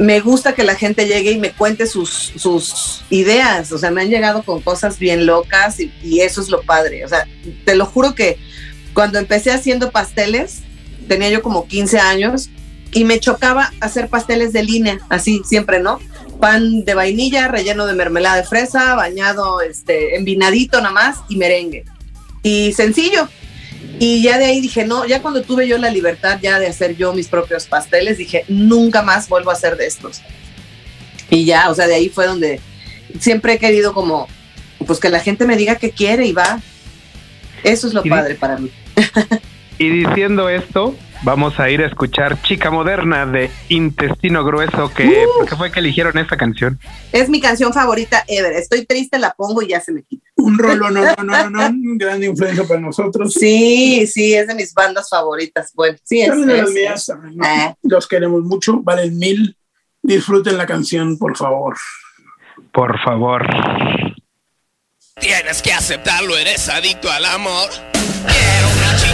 [0.00, 3.70] me gusta que la gente llegue y me cuente sus, sus ideas.
[3.70, 7.04] O sea, me han llegado con cosas bien locas y, y eso es lo padre.
[7.04, 7.28] O sea,
[7.66, 8.38] te lo juro que
[8.94, 10.62] cuando empecé haciendo pasteles,
[11.06, 12.48] tenía yo como 15 años
[12.92, 16.00] y me chocaba hacer pasteles de línea, así siempre, ¿no?
[16.40, 21.84] Pan de vainilla, relleno de mermelada de fresa, bañado, este, envinadito nada más y merengue.
[22.42, 23.28] Y sencillo.
[23.98, 26.96] Y ya de ahí dije, no, ya cuando tuve yo la libertad ya de hacer
[26.96, 30.22] yo mis propios pasteles, dije, nunca más vuelvo a hacer de estos.
[31.30, 32.60] Y ya, o sea, de ahí fue donde
[33.18, 34.28] siempre he querido como,
[34.86, 36.60] pues que la gente me diga qué quiere y va.
[37.62, 38.70] Eso es lo Y padre para mí.
[39.78, 45.38] Y diciendo esto, vamos a ir a escuchar Chica Moderna de Intestino Grueso, que Uh.
[45.38, 46.78] ¿por qué fue que eligieron esta canción?
[47.12, 48.52] Es mi canción favorita ever.
[48.52, 50.28] Estoy triste, la pongo y ya se me quita.
[50.36, 53.34] Un rolo, no, no, no, no, no, gran influencia para nosotros.
[53.34, 55.72] Sí, sí, es de mis bandas favoritas.
[55.74, 56.46] Bueno, sí, es.
[56.46, 57.44] De las mías, también, ¿no?
[57.46, 57.74] Ah.
[57.82, 59.56] Los queremos mucho, valen mil.
[60.02, 61.76] Disfruten la canción, por favor.
[62.72, 63.46] Por favor.
[65.20, 67.68] Tienes que aceptarlo, eres adicto al amor.
[67.92, 69.09] Quiero una chica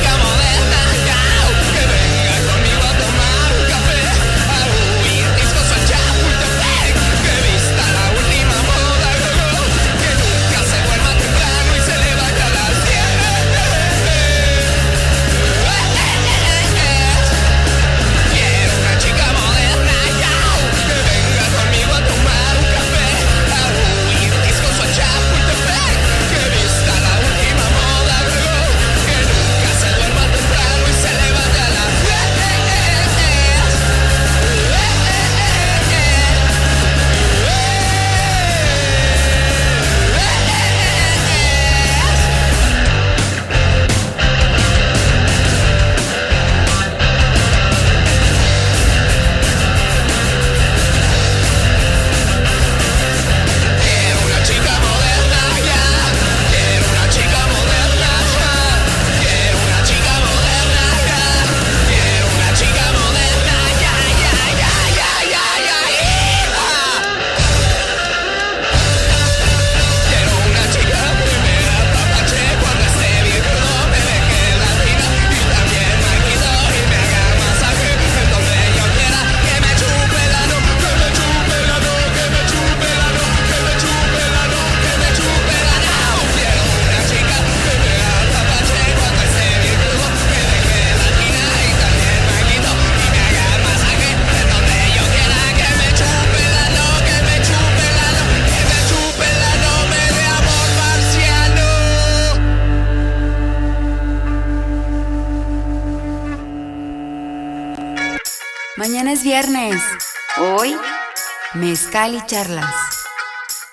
[112.37, 112.67] charlas.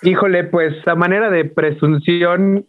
[0.01, 2.65] Híjole, pues a manera de presunción,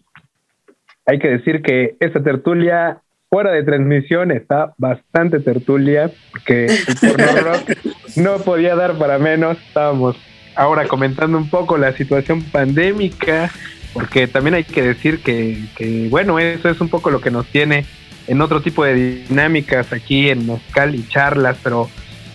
[1.06, 2.98] hay que decir que esta tertulia
[3.30, 7.70] fuera de transmisión está bastante tertulia, porque el porno rock
[8.16, 9.58] no podía dar para menos.
[9.68, 10.16] Estábamos
[10.56, 13.50] ahora comentando un poco la situación pandémica,
[13.92, 17.46] porque también hay que decir que, que, bueno, eso es un poco lo que nos
[17.46, 17.84] tiene
[18.26, 21.88] en otro tipo de dinámicas aquí en Mezcal y charlas, pero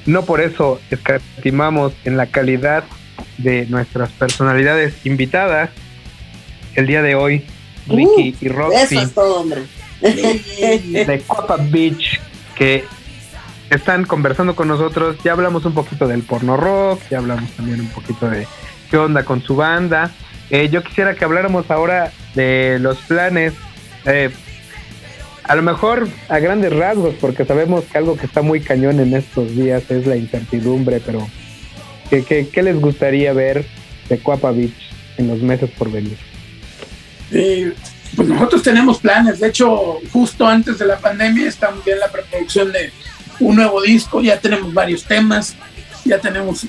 [0.06, 2.84] no por eso escatimamos en la calidad
[3.38, 5.70] de nuestras personalidades invitadas.
[6.76, 7.46] El día de hoy,
[7.88, 9.62] Ricky y Roxy Eso es todo, hombre.
[10.02, 12.20] de Copa Beach,
[12.56, 12.86] que
[13.70, 15.18] están conversando con nosotros.
[15.24, 18.48] Ya hablamos un poquito del porno rock, ya hablamos también un poquito de
[18.90, 20.12] qué onda con su banda.
[20.50, 23.54] Eh, yo quisiera que habláramos ahora de los planes,
[24.06, 24.32] eh,
[25.44, 29.14] a lo mejor a grandes rasgos, porque sabemos que algo que está muy cañón en
[29.14, 31.28] estos días es la incertidumbre, pero
[32.10, 33.66] ¿qué, qué, qué les gustaría ver
[34.10, 36.18] de Coapa Beach en los meses por venir?
[38.16, 42.12] Pues nosotros tenemos planes, de hecho, justo antes de la pandemia estamos ya en la
[42.12, 42.92] preproducción de
[43.40, 45.56] un nuevo disco, ya tenemos varios temas,
[46.06, 46.66] ya tenemos,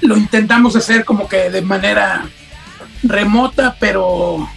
[0.00, 2.28] lo intentamos hacer como que de manera
[3.02, 4.48] remota, pero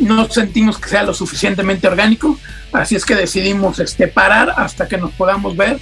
[0.00, 2.38] no sentimos que sea lo suficientemente orgánico,
[2.72, 5.78] así es que decidimos este, parar hasta que nos podamos ver.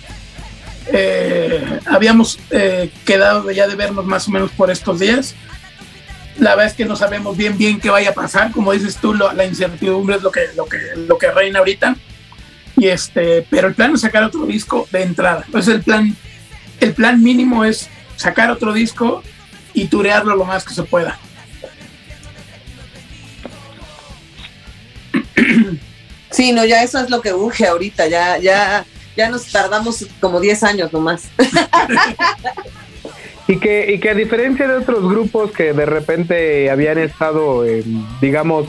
[0.92, 5.34] Eh, habíamos eh, quedado ya de vernos más o menos por estos días.
[6.38, 9.14] La verdad es que no sabemos bien bien qué vaya a pasar, como dices tú,
[9.14, 11.96] lo, la incertidumbre es lo que, lo, que, lo que reina ahorita.
[12.76, 15.44] Y este, pero el plan es sacar otro disco de entrada.
[15.46, 16.14] Entonces el plan,
[16.80, 19.22] el plan mínimo es sacar otro disco
[19.72, 21.18] y turearlo lo más que se pueda.
[26.30, 28.84] Sí, no, ya eso es lo que urge ahorita, ya, ya,
[29.16, 31.28] ya nos tardamos como 10 años nomás.
[33.48, 37.84] Y que, y que a diferencia de otros grupos que de repente habían estado, eh,
[38.20, 38.66] digamos,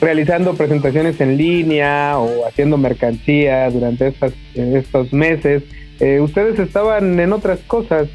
[0.00, 5.64] realizando presentaciones en línea o haciendo mercancía durante estas, estos meses,
[6.00, 8.08] eh, ustedes estaban en otras cosas.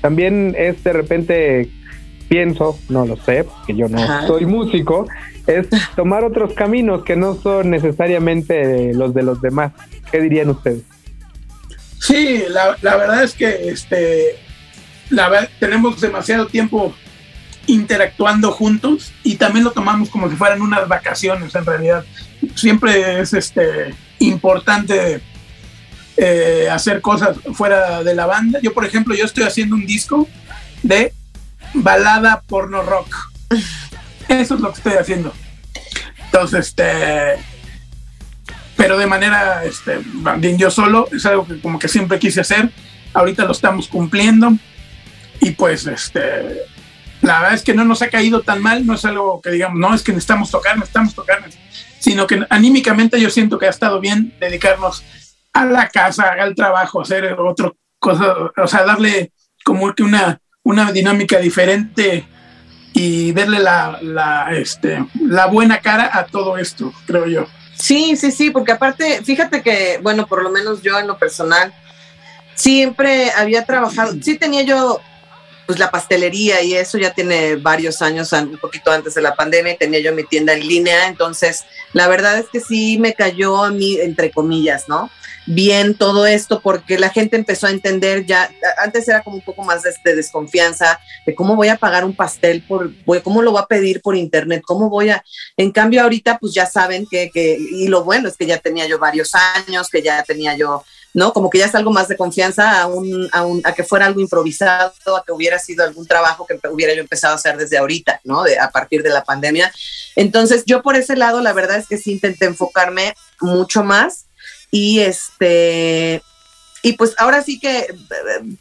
[0.00, 1.68] También es de repente,
[2.28, 4.26] pienso, no lo sé, porque yo no Ajá.
[4.26, 5.06] soy músico,
[5.46, 9.72] es tomar otros caminos que no son necesariamente los de los demás.
[10.10, 10.82] ¿Qué dirían ustedes?
[12.00, 14.38] Sí, la, la verdad es que este,
[15.58, 16.94] tenemos demasiado tiempo
[17.66, 22.04] interactuando juntos y también lo tomamos como si fueran unas vacaciones en realidad.
[22.54, 25.20] Siempre es este, importante
[26.16, 28.58] eh, hacer cosas fuera de la banda.
[28.62, 30.26] Yo, por ejemplo, yo estoy haciendo un disco
[30.82, 31.12] de
[31.74, 33.14] balada porno rock.
[34.28, 35.32] Eso es lo que estoy haciendo.
[36.24, 37.36] Entonces, este,
[38.78, 39.98] pero de manera, este,
[40.56, 42.70] yo solo, es algo que como que siempre quise hacer.
[43.12, 44.52] Ahorita lo estamos cumpliendo
[45.40, 46.62] y pues, este,
[47.20, 49.80] la verdad es que no nos ha caído tan mal, no es algo que digamos,
[49.80, 51.42] no es que necesitamos tocar, necesitamos tocar,
[51.98, 55.02] sino que anímicamente yo siento que ha estado bien dedicarnos
[55.52, 59.32] a la casa, al trabajo, hacer otra cosa, o sea, darle
[59.64, 62.28] como que una, una dinámica diferente
[62.92, 67.48] y verle la, este, la buena cara a todo esto, creo yo.
[67.78, 71.72] Sí, sí, sí, porque aparte, fíjate que, bueno, por lo menos yo en lo personal,
[72.54, 75.00] siempre había trabajado, sí tenía yo
[75.68, 79.74] pues la pastelería y eso ya tiene varios años, un poquito antes de la pandemia,
[79.74, 83.62] y tenía yo mi tienda en línea, entonces la verdad es que sí me cayó
[83.62, 85.10] a mí, entre comillas, ¿no?
[85.44, 89.62] Bien todo esto porque la gente empezó a entender ya, antes era como un poco
[89.62, 92.90] más de, de desconfianza, de cómo voy a pagar un pastel, por,
[93.22, 95.22] cómo lo voy a pedir por internet, cómo voy a,
[95.58, 98.86] en cambio ahorita pues ya saben que, que, y lo bueno es que ya tenía
[98.86, 100.82] yo varios años, que ya tenía yo
[101.14, 101.32] ¿no?
[101.32, 104.06] Como que ya es algo más de confianza a, un, a, un- a que fuera
[104.06, 107.78] algo improvisado, a que hubiera sido algún trabajo que hubiera yo empezado a hacer desde
[107.78, 108.44] ahorita, ¿no?
[108.60, 109.72] A partir de la pandemia.
[110.16, 114.26] Entonces, yo por ese lado, la verdad es que sí intenté enfocarme mucho más
[114.70, 116.22] y este,
[116.82, 118.56] y pues ahora sí que, eh,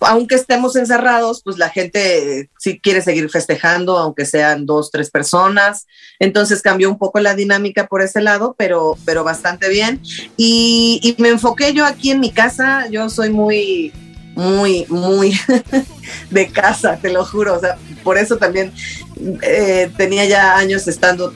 [0.00, 5.86] aunque estemos encerrados, pues la gente sí quiere seguir festejando, aunque sean dos, tres personas.
[6.18, 10.00] Entonces cambió un poco la dinámica por ese lado, pero, pero bastante bien.
[10.36, 12.88] Y, me enfoqué yo aquí en mi casa.
[12.88, 13.92] Yo soy muy,
[14.34, 15.38] muy, muy
[16.30, 17.54] de casa, te lo juro.
[17.54, 18.72] O sea, por eso también
[19.42, 21.32] eh, tenía ya años estando,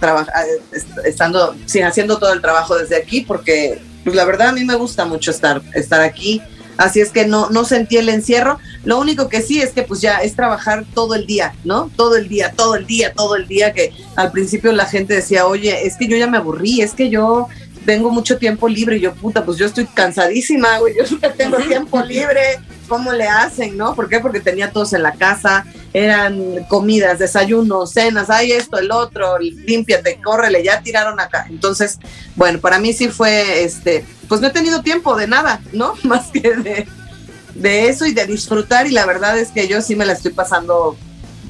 [1.05, 4.75] estando, sí, haciendo todo el trabajo desde aquí, porque pues, la verdad a mí me
[4.75, 6.43] gusta mucho estar, estar aquí.
[6.79, 8.59] Así es que no, no sentí el encierro.
[8.85, 11.91] Lo único que sí es que pues ya es trabajar todo el día, ¿no?
[11.97, 15.47] Todo el día, todo el día, todo el día, que al principio la gente decía,
[15.47, 17.49] oye, es que yo ya me aburrí, es que yo
[17.85, 18.97] tengo mucho tiempo libre.
[18.97, 20.95] Y yo, puta, pues yo estoy cansadísima, güey.
[20.97, 22.61] Yo nunca tengo tiempo libre.
[22.87, 23.95] ¿Cómo le hacen, no?
[23.95, 24.21] ¿Por qué?
[24.21, 25.67] Porque tenía todos en la casa.
[25.93, 31.47] Eran comidas, desayunos, cenas, hay esto, el otro, límpiate, córrele, ya tiraron acá.
[31.49, 31.99] Entonces,
[32.37, 35.95] bueno, para mí sí fue, este, pues no he tenido tiempo de nada, ¿no?
[36.03, 36.89] Más que de,
[37.55, 38.87] de eso y de disfrutar.
[38.87, 40.97] Y la verdad es que yo sí me la estoy pasando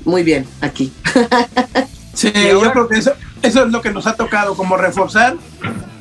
[0.05, 0.93] muy bien aquí.
[2.15, 3.13] Sí, yo creo que eso,
[3.43, 5.37] eso es lo que nos ha tocado, como reforzar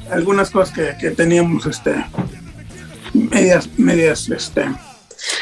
[0.09, 1.93] algunas cosas que, que teníamos, este,
[3.13, 4.65] medias, medias, este,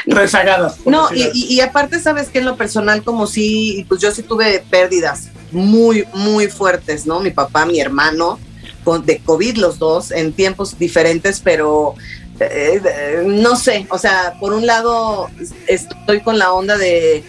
[0.06, 0.78] rezagadas.
[0.86, 5.28] No, y, aparte, sabes que en lo personal, como sí, pues yo sí tuve pérdidas
[5.52, 7.20] muy, muy fuertes, ¿no?
[7.20, 8.38] Mi papá, mi hermano,
[8.84, 11.94] con, de COVID los dos, en tiempos diferentes, pero
[12.40, 15.28] eh, eh, no sé, o sea, por un lado
[15.66, 17.24] estoy con la onda de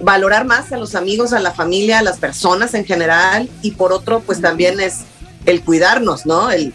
[0.00, 3.92] valorar más a los amigos, a la familia, a las personas en general, y por
[3.92, 5.00] otro, pues también es
[5.46, 6.50] el cuidarnos, ¿no?
[6.50, 6.72] El,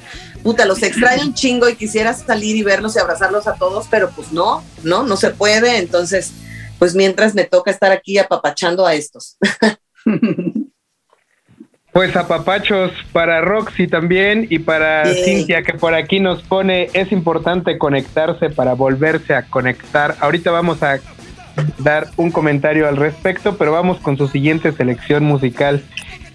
[0.48, 4.12] puta, los extraño un chingo y quisiera salir y verlos y abrazarlos a todos, pero
[4.12, 5.78] pues no, no, no se puede.
[5.78, 6.32] Entonces,
[6.80, 9.38] pues mientras me toca estar aquí apapachando a estos.
[11.94, 15.26] Pues apapachos para Roxy también y para Bien.
[15.26, 20.16] Cintia que por aquí nos pone, es importante conectarse para volverse a conectar.
[20.20, 21.00] Ahorita vamos a
[21.80, 25.84] dar un comentario al respecto, pero vamos con su siguiente selección musical,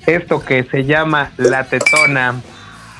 [0.05, 2.43] esto que se llama La Tetona.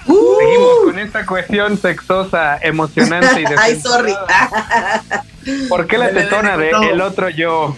[0.07, 4.15] Seguimos con esta cuestión sexosa, emocionante y Ay, sorry.
[5.69, 7.77] ¿Por qué la tetona de el otro yo?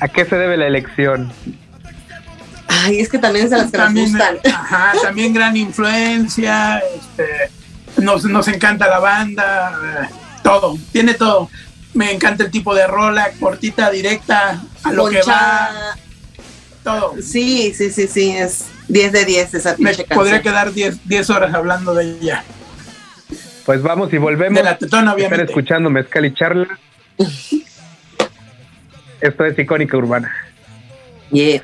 [0.00, 1.32] ¿A qué se debe la elección?
[2.68, 4.38] Ay, es que también se las que nos También, gustan.
[4.52, 7.50] Ajá, también gran influencia, este,
[8.02, 10.08] nos, nos encanta la banda, eh,
[10.42, 11.50] todo, tiene todo.
[11.94, 15.96] Me encanta el tipo de rola, cortita, directa, a lo que va,
[16.84, 17.14] todo.
[17.22, 20.42] Sí, sí, sí, sí, es 10 de 10 esa Me podría canción.
[20.42, 22.44] quedar 10 10 horas hablando de ella.
[23.64, 24.56] Pues vamos y volvemos.
[24.58, 25.44] De la tetona, Estar obviamente.
[25.44, 26.78] escuchando Mezcal y Charla.
[29.20, 30.32] Esto es Icónica Urbana.
[31.30, 31.60] Yeah.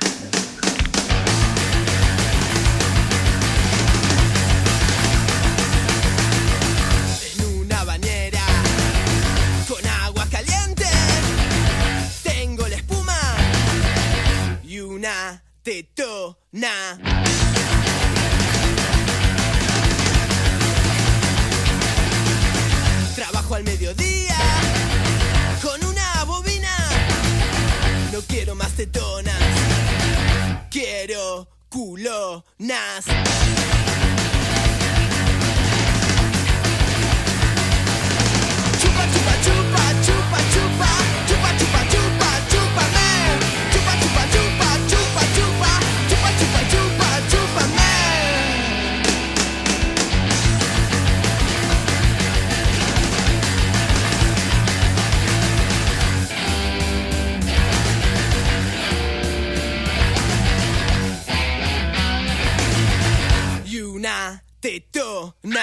[32.58, 33.61] nice.
[64.62, 65.58] t'étonnes.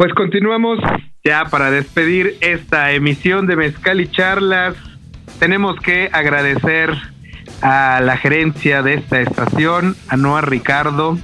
[0.00, 0.78] Pues continuamos
[1.22, 4.74] ya para despedir esta emisión de Mezcal y Charlas.
[5.38, 6.90] Tenemos que agradecer
[7.60, 11.18] a la gerencia de esta estación, a Noah Ricardo,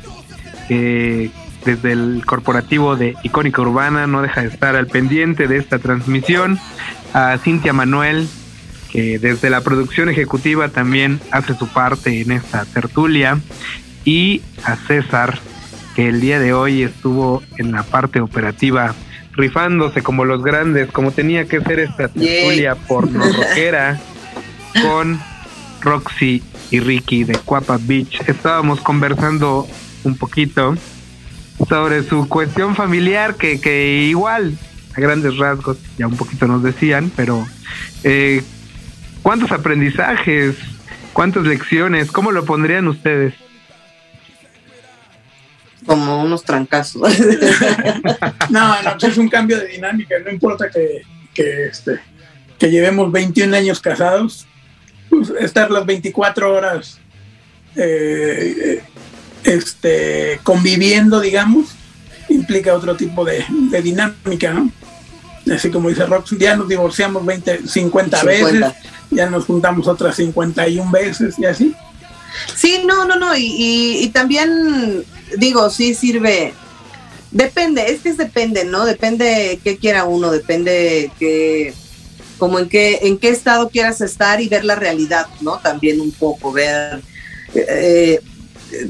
[0.68, 1.30] que
[1.64, 6.58] desde el corporativo de Icónica Urbana no deja de estar al pendiente de esta transmisión,
[7.14, 8.28] a Cintia Manuel,
[8.92, 13.40] que desde la producción ejecutiva también hace su parte en esta tertulia,
[14.04, 15.38] y a César,
[15.96, 18.94] que el día de hoy estuvo en la parte operativa
[19.32, 23.98] rifándose como los grandes, como tenía que ser esta tertulia porno rockera
[24.82, 25.18] con
[25.80, 28.20] Roxy y Ricky de Cuapa Beach.
[28.28, 29.66] Estábamos conversando
[30.04, 30.74] un poquito
[31.66, 34.52] sobre su cuestión familiar, que, que igual,
[34.94, 37.46] a grandes rasgos, ya un poquito nos decían, pero
[38.04, 38.42] eh,
[39.22, 40.56] ¿cuántos aprendizajes,
[41.14, 43.32] cuántas lecciones, cómo lo pondrían ustedes?
[45.86, 47.02] Como unos trancazos.
[48.50, 51.02] No, no, es un cambio de dinámica, no importa que,
[51.34, 51.98] que, este,
[52.58, 54.46] que llevemos 21 años casados,
[55.10, 56.98] pues, estar las 24 horas
[57.76, 58.82] eh,
[59.44, 61.70] este, conviviendo, digamos,
[62.28, 64.70] implica otro tipo de, de dinámica, ¿no?
[65.52, 68.50] Así como dice Rox, ya nos divorciamos 20, 50, 50.
[68.68, 71.74] veces, ya nos juntamos otras 51 veces y así.
[72.54, 75.04] Sí, no, no, no, y, y- y también
[75.36, 76.54] digo, sí sirve,
[77.30, 78.84] depende, es que es depende, ¿no?
[78.84, 81.74] Depende qué quiera uno, depende que,
[82.38, 85.58] como en qué, en qué estado quieras estar y ver la realidad, ¿no?
[85.58, 87.00] También un poco, ver,
[87.54, 88.20] eh,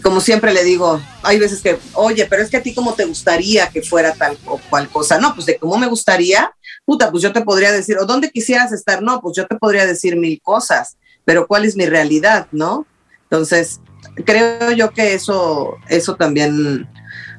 [0.03, 3.05] como siempre le digo, hay veces que, oye, pero es que a ti cómo te
[3.05, 6.53] gustaría que fuera tal o cual cosa, no, pues de cómo me gustaría,
[6.85, 9.87] puta, pues yo te podría decir, o dónde quisieras estar, no, pues yo te podría
[9.87, 12.87] decir mil cosas, pero ¿cuál es mi realidad, no?
[13.25, 13.81] Entonces,
[14.25, 16.87] creo yo que eso, eso también,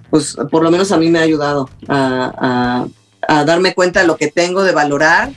[0.10, 2.88] pues por lo menos a mí me ha ayudado a,
[3.30, 5.32] a- a darme cuenta de lo que tengo, de valorar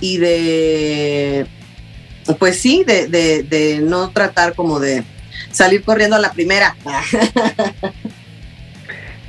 [0.00, 1.46] y de,
[2.38, 5.04] pues sí, de, de- de no tratar como de
[5.52, 6.74] salir corriendo a la primera.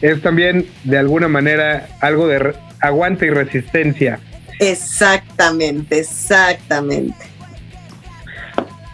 [0.02, 4.20] Es también, de alguna manera, algo de aguante y resistencia.
[4.60, 7.18] exactamente, exactamente.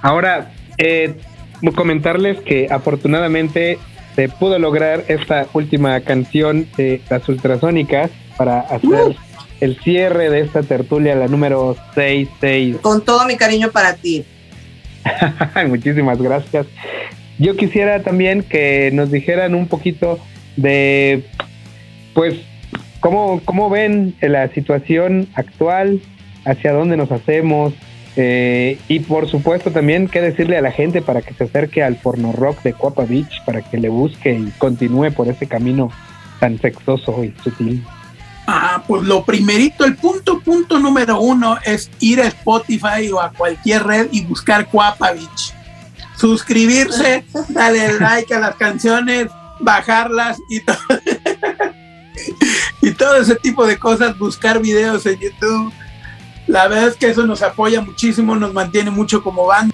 [0.01, 1.16] Ahora, eh,
[1.75, 3.77] comentarles que afortunadamente
[4.15, 9.15] se pudo lograr esta última canción de las ultrasónicas para hacer
[9.61, 12.77] el cierre de esta tertulia, la número 66.
[12.81, 14.25] Con todo mi cariño para ti.
[15.67, 16.67] Muchísimas gracias.
[17.37, 20.19] Yo quisiera también que nos dijeran un poquito
[20.55, 21.23] de,
[22.13, 22.35] pues,
[23.01, 25.99] cómo, cómo ven la situación actual,
[26.45, 27.73] hacia dónde nos hacemos,
[28.18, 31.95] eh, y por supuesto también qué decirle a la gente para que se acerque al
[31.95, 35.91] porno rock de Cuapa Beach, para que le busque y continúe por ese camino
[36.39, 37.86] tan sexoso y sutil.
[38.47, 43.32] Ah, pues lo primerito, el punto, punto número uno es ir a Spotify o a
[43.32, 45.53] cualquier red y buscar Cuapa Beach.
[46.16, 49.28] Suscribirse, darle like a las canciones,
[49.59, 50.78] bajarlas y todo,
[52.82, 55.74] y todo ese tipo de cosas, buscar videos en YouTube.
[56.47, 59.73] La verdad es que eso nos apoya muchísimo, nos mantiene mucho como banda.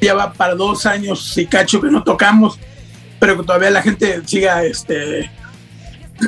[0.00, 2.58] Ya va para dos años y cacho que no tocamos,
[3.20, 5.30] pero que todavía la gente siga, este,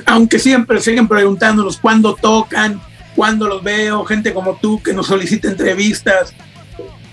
[0.06, 2.80] aunque siempre siguen preguntándonos cuándo tocan,
[3.16, 6.32] cuándo los veo, gente como tú que nos solicita entrevistas,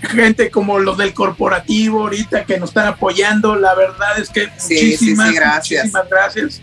[0.02, 4.76] gente como los del corporativo ahorita que nos están apoyando, la verdad es que Sí,
[4.76, 5.84] sí, sí, muchísimas, gracias.
[5.84, 6.62] muchísimas gracias.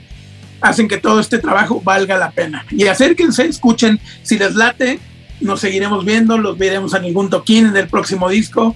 [0.62, 2.66] Hacen que todo este trabajo valga la pena.
[2.70, 5.00] Y acérquense, escuchen, si les late,
[5.42, 8.76] nos seguiremos viendo, los veremos en algún toquín en el próximo disco.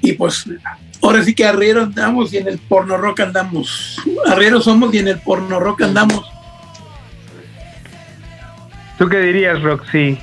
[0.00, 0.44] Y pues
[1.02, 4.00] ahora sí que arriero andamos y en el porno rock andamos.
[4.26, 6.24] Arriero somos y en el porno rock andamos.
[8.98, 10.18] ¿Tú qué dirías, Roxy?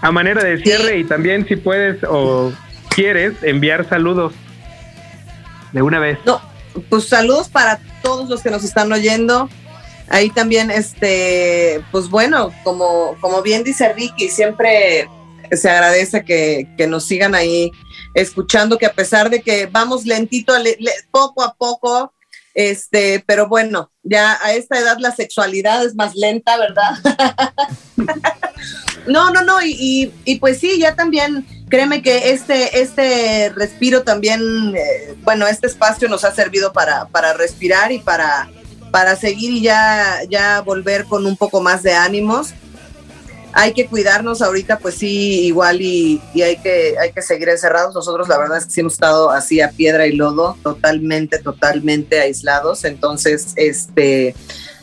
[0.00, 2.52] A manera de cierre y también si puedes o
[2.90, 4.32] quieres enviar saludos
[5.72, 6.18] de una vez.
[6.24, 6.40] No,
[6.88, 9.48] pues saludos para todos los que nos están oyendo.
[10.12, 15.08] Ahí también, este, pues bueno, como, como bien dice Ricky, siempre
[15.50, 17.72] se agradece que, que nos sigan ahí
[18.14, 20.76] escuchando, que a pesar de que vamos lentito, le-
[21.10, 22.12] poco a poco,
[22.54, 26.92] este, pero bueno, ya a esta edad la sexualidad es más lenta, ¿verdad?
[29.06, 34.04] No, no, no, y, y, y pues sí, ya también, créeme que este, este respiro
[34.04, 34.40] también,
[34.76, 38.48] eh, bueno, este espacio nos ha servido para, para respirar y para,
[38.92, 42.50] para seguir ya, ya volver con un poco más de ánimos.
[43.54, 47.94] Hay que cuidarnos ahorita, pues sí, igual y, y hay, que, hay que seguir encerrados.
[47.94, 52.20] Nosotros la verdad es que sí hemos estado así a piedra y lodo, totalmente, totalmente
[52.20, 52.84] aislados.
[52.84, 54.34] Entonces, este,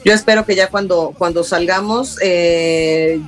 [0.04, 3.22] yo espero que ya cuando, cuando salgamos eh,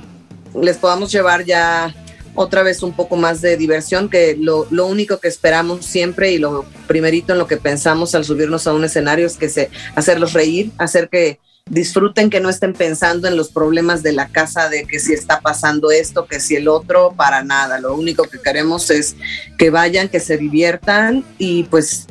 [0.60, 1.94] les podamos llevar ya
[2.34, 6.38] otra vez un poco más de diversión, que lo, lo único que esperamos siempre y
[6.38, 10.32] lo primerito en lo que pensamos al subirnos a un escenario es que se, hacerlos
[10.32, 14.84] reír, hacer que disfruten, que no estén pensando en los problemas de la casa, de
[14.84, 17.78] que si está pasando esto, que si el otro, para nada.
[17.78, 19.16] Lo único que queremos es
[19.58, 22.06] que vayan, que se diviertan y pues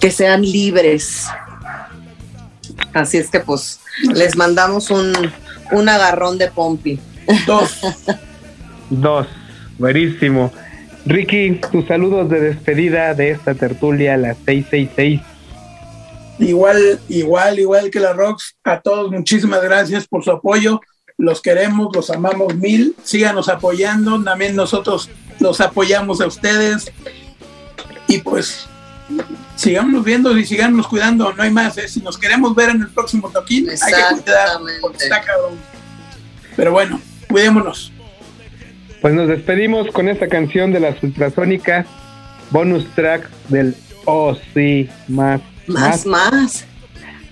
[0.00, 1.26] que sean libres.
[2.92, 3.80] Así es que pues
[4.12, 5.12] les mandamos un,
[5.70, 6.98] un agarrón de pompi.
[7.46, 7.80] Dos.
[8.90, 9.26] Dos.
[9.82, 10.52] Buenísimo.
[11.06, 15.20] Ricky, tus saludos de despedida de esta tertulia, la 666.
[16.38, 20.80] Igual, igual, igual que la Rocks, a todos muchísimas gracias por su apoyo.
[21.18, 22.94] Los queremos, los amamos mil.
[23.02, 24.22] Síganos apoyando.
[24.22, 25.10] También nosotros
[25.40, 26.92] los apoyamos a ustedes.
[28.06, 28.68] Y pues,
[29.56, 31.32] sigámonos viendo y sigámonos cuidando.
[31.32, 31.76] No hay más.
[31.78, 31.88] ¿eh?
[31.88, 34.58] Si nos queremos ver en el próximo toquín, hay que cuidar.
[34.80, 35.58] porque está cabrón.
[36.54, 37.92] Pero bueno, cuidémonos.
[39.02, 41.86] Pues nos despedimos con esta canción de las ultrasónicas,
[42.50, 43.74] bonus track del
[44.04, 46.64] Oh sí, más, Más, más.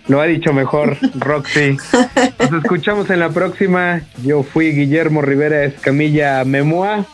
[0.09, 1.77] Lo ha dicho mejor Roxy.
[2.41, 4.03] Nos escuchamos en la próxima.
[4.25, 7.07] Yo fui Guillermo Rivera Escamilla Memoa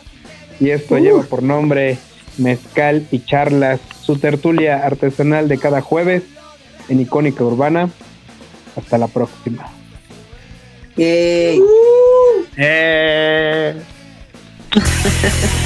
[0.58, 1.98] y esto lleva por nombre
[2.38, 6.22] Mezcal y Charlas, su tertulia artesanal de cada jueves
[6.88, 7.90] en Icónica Urbana.
[8.74, 9.68] Hasta la próxima.
[10.96, 11.60] Eh.
[14.76, 15.65] Merci.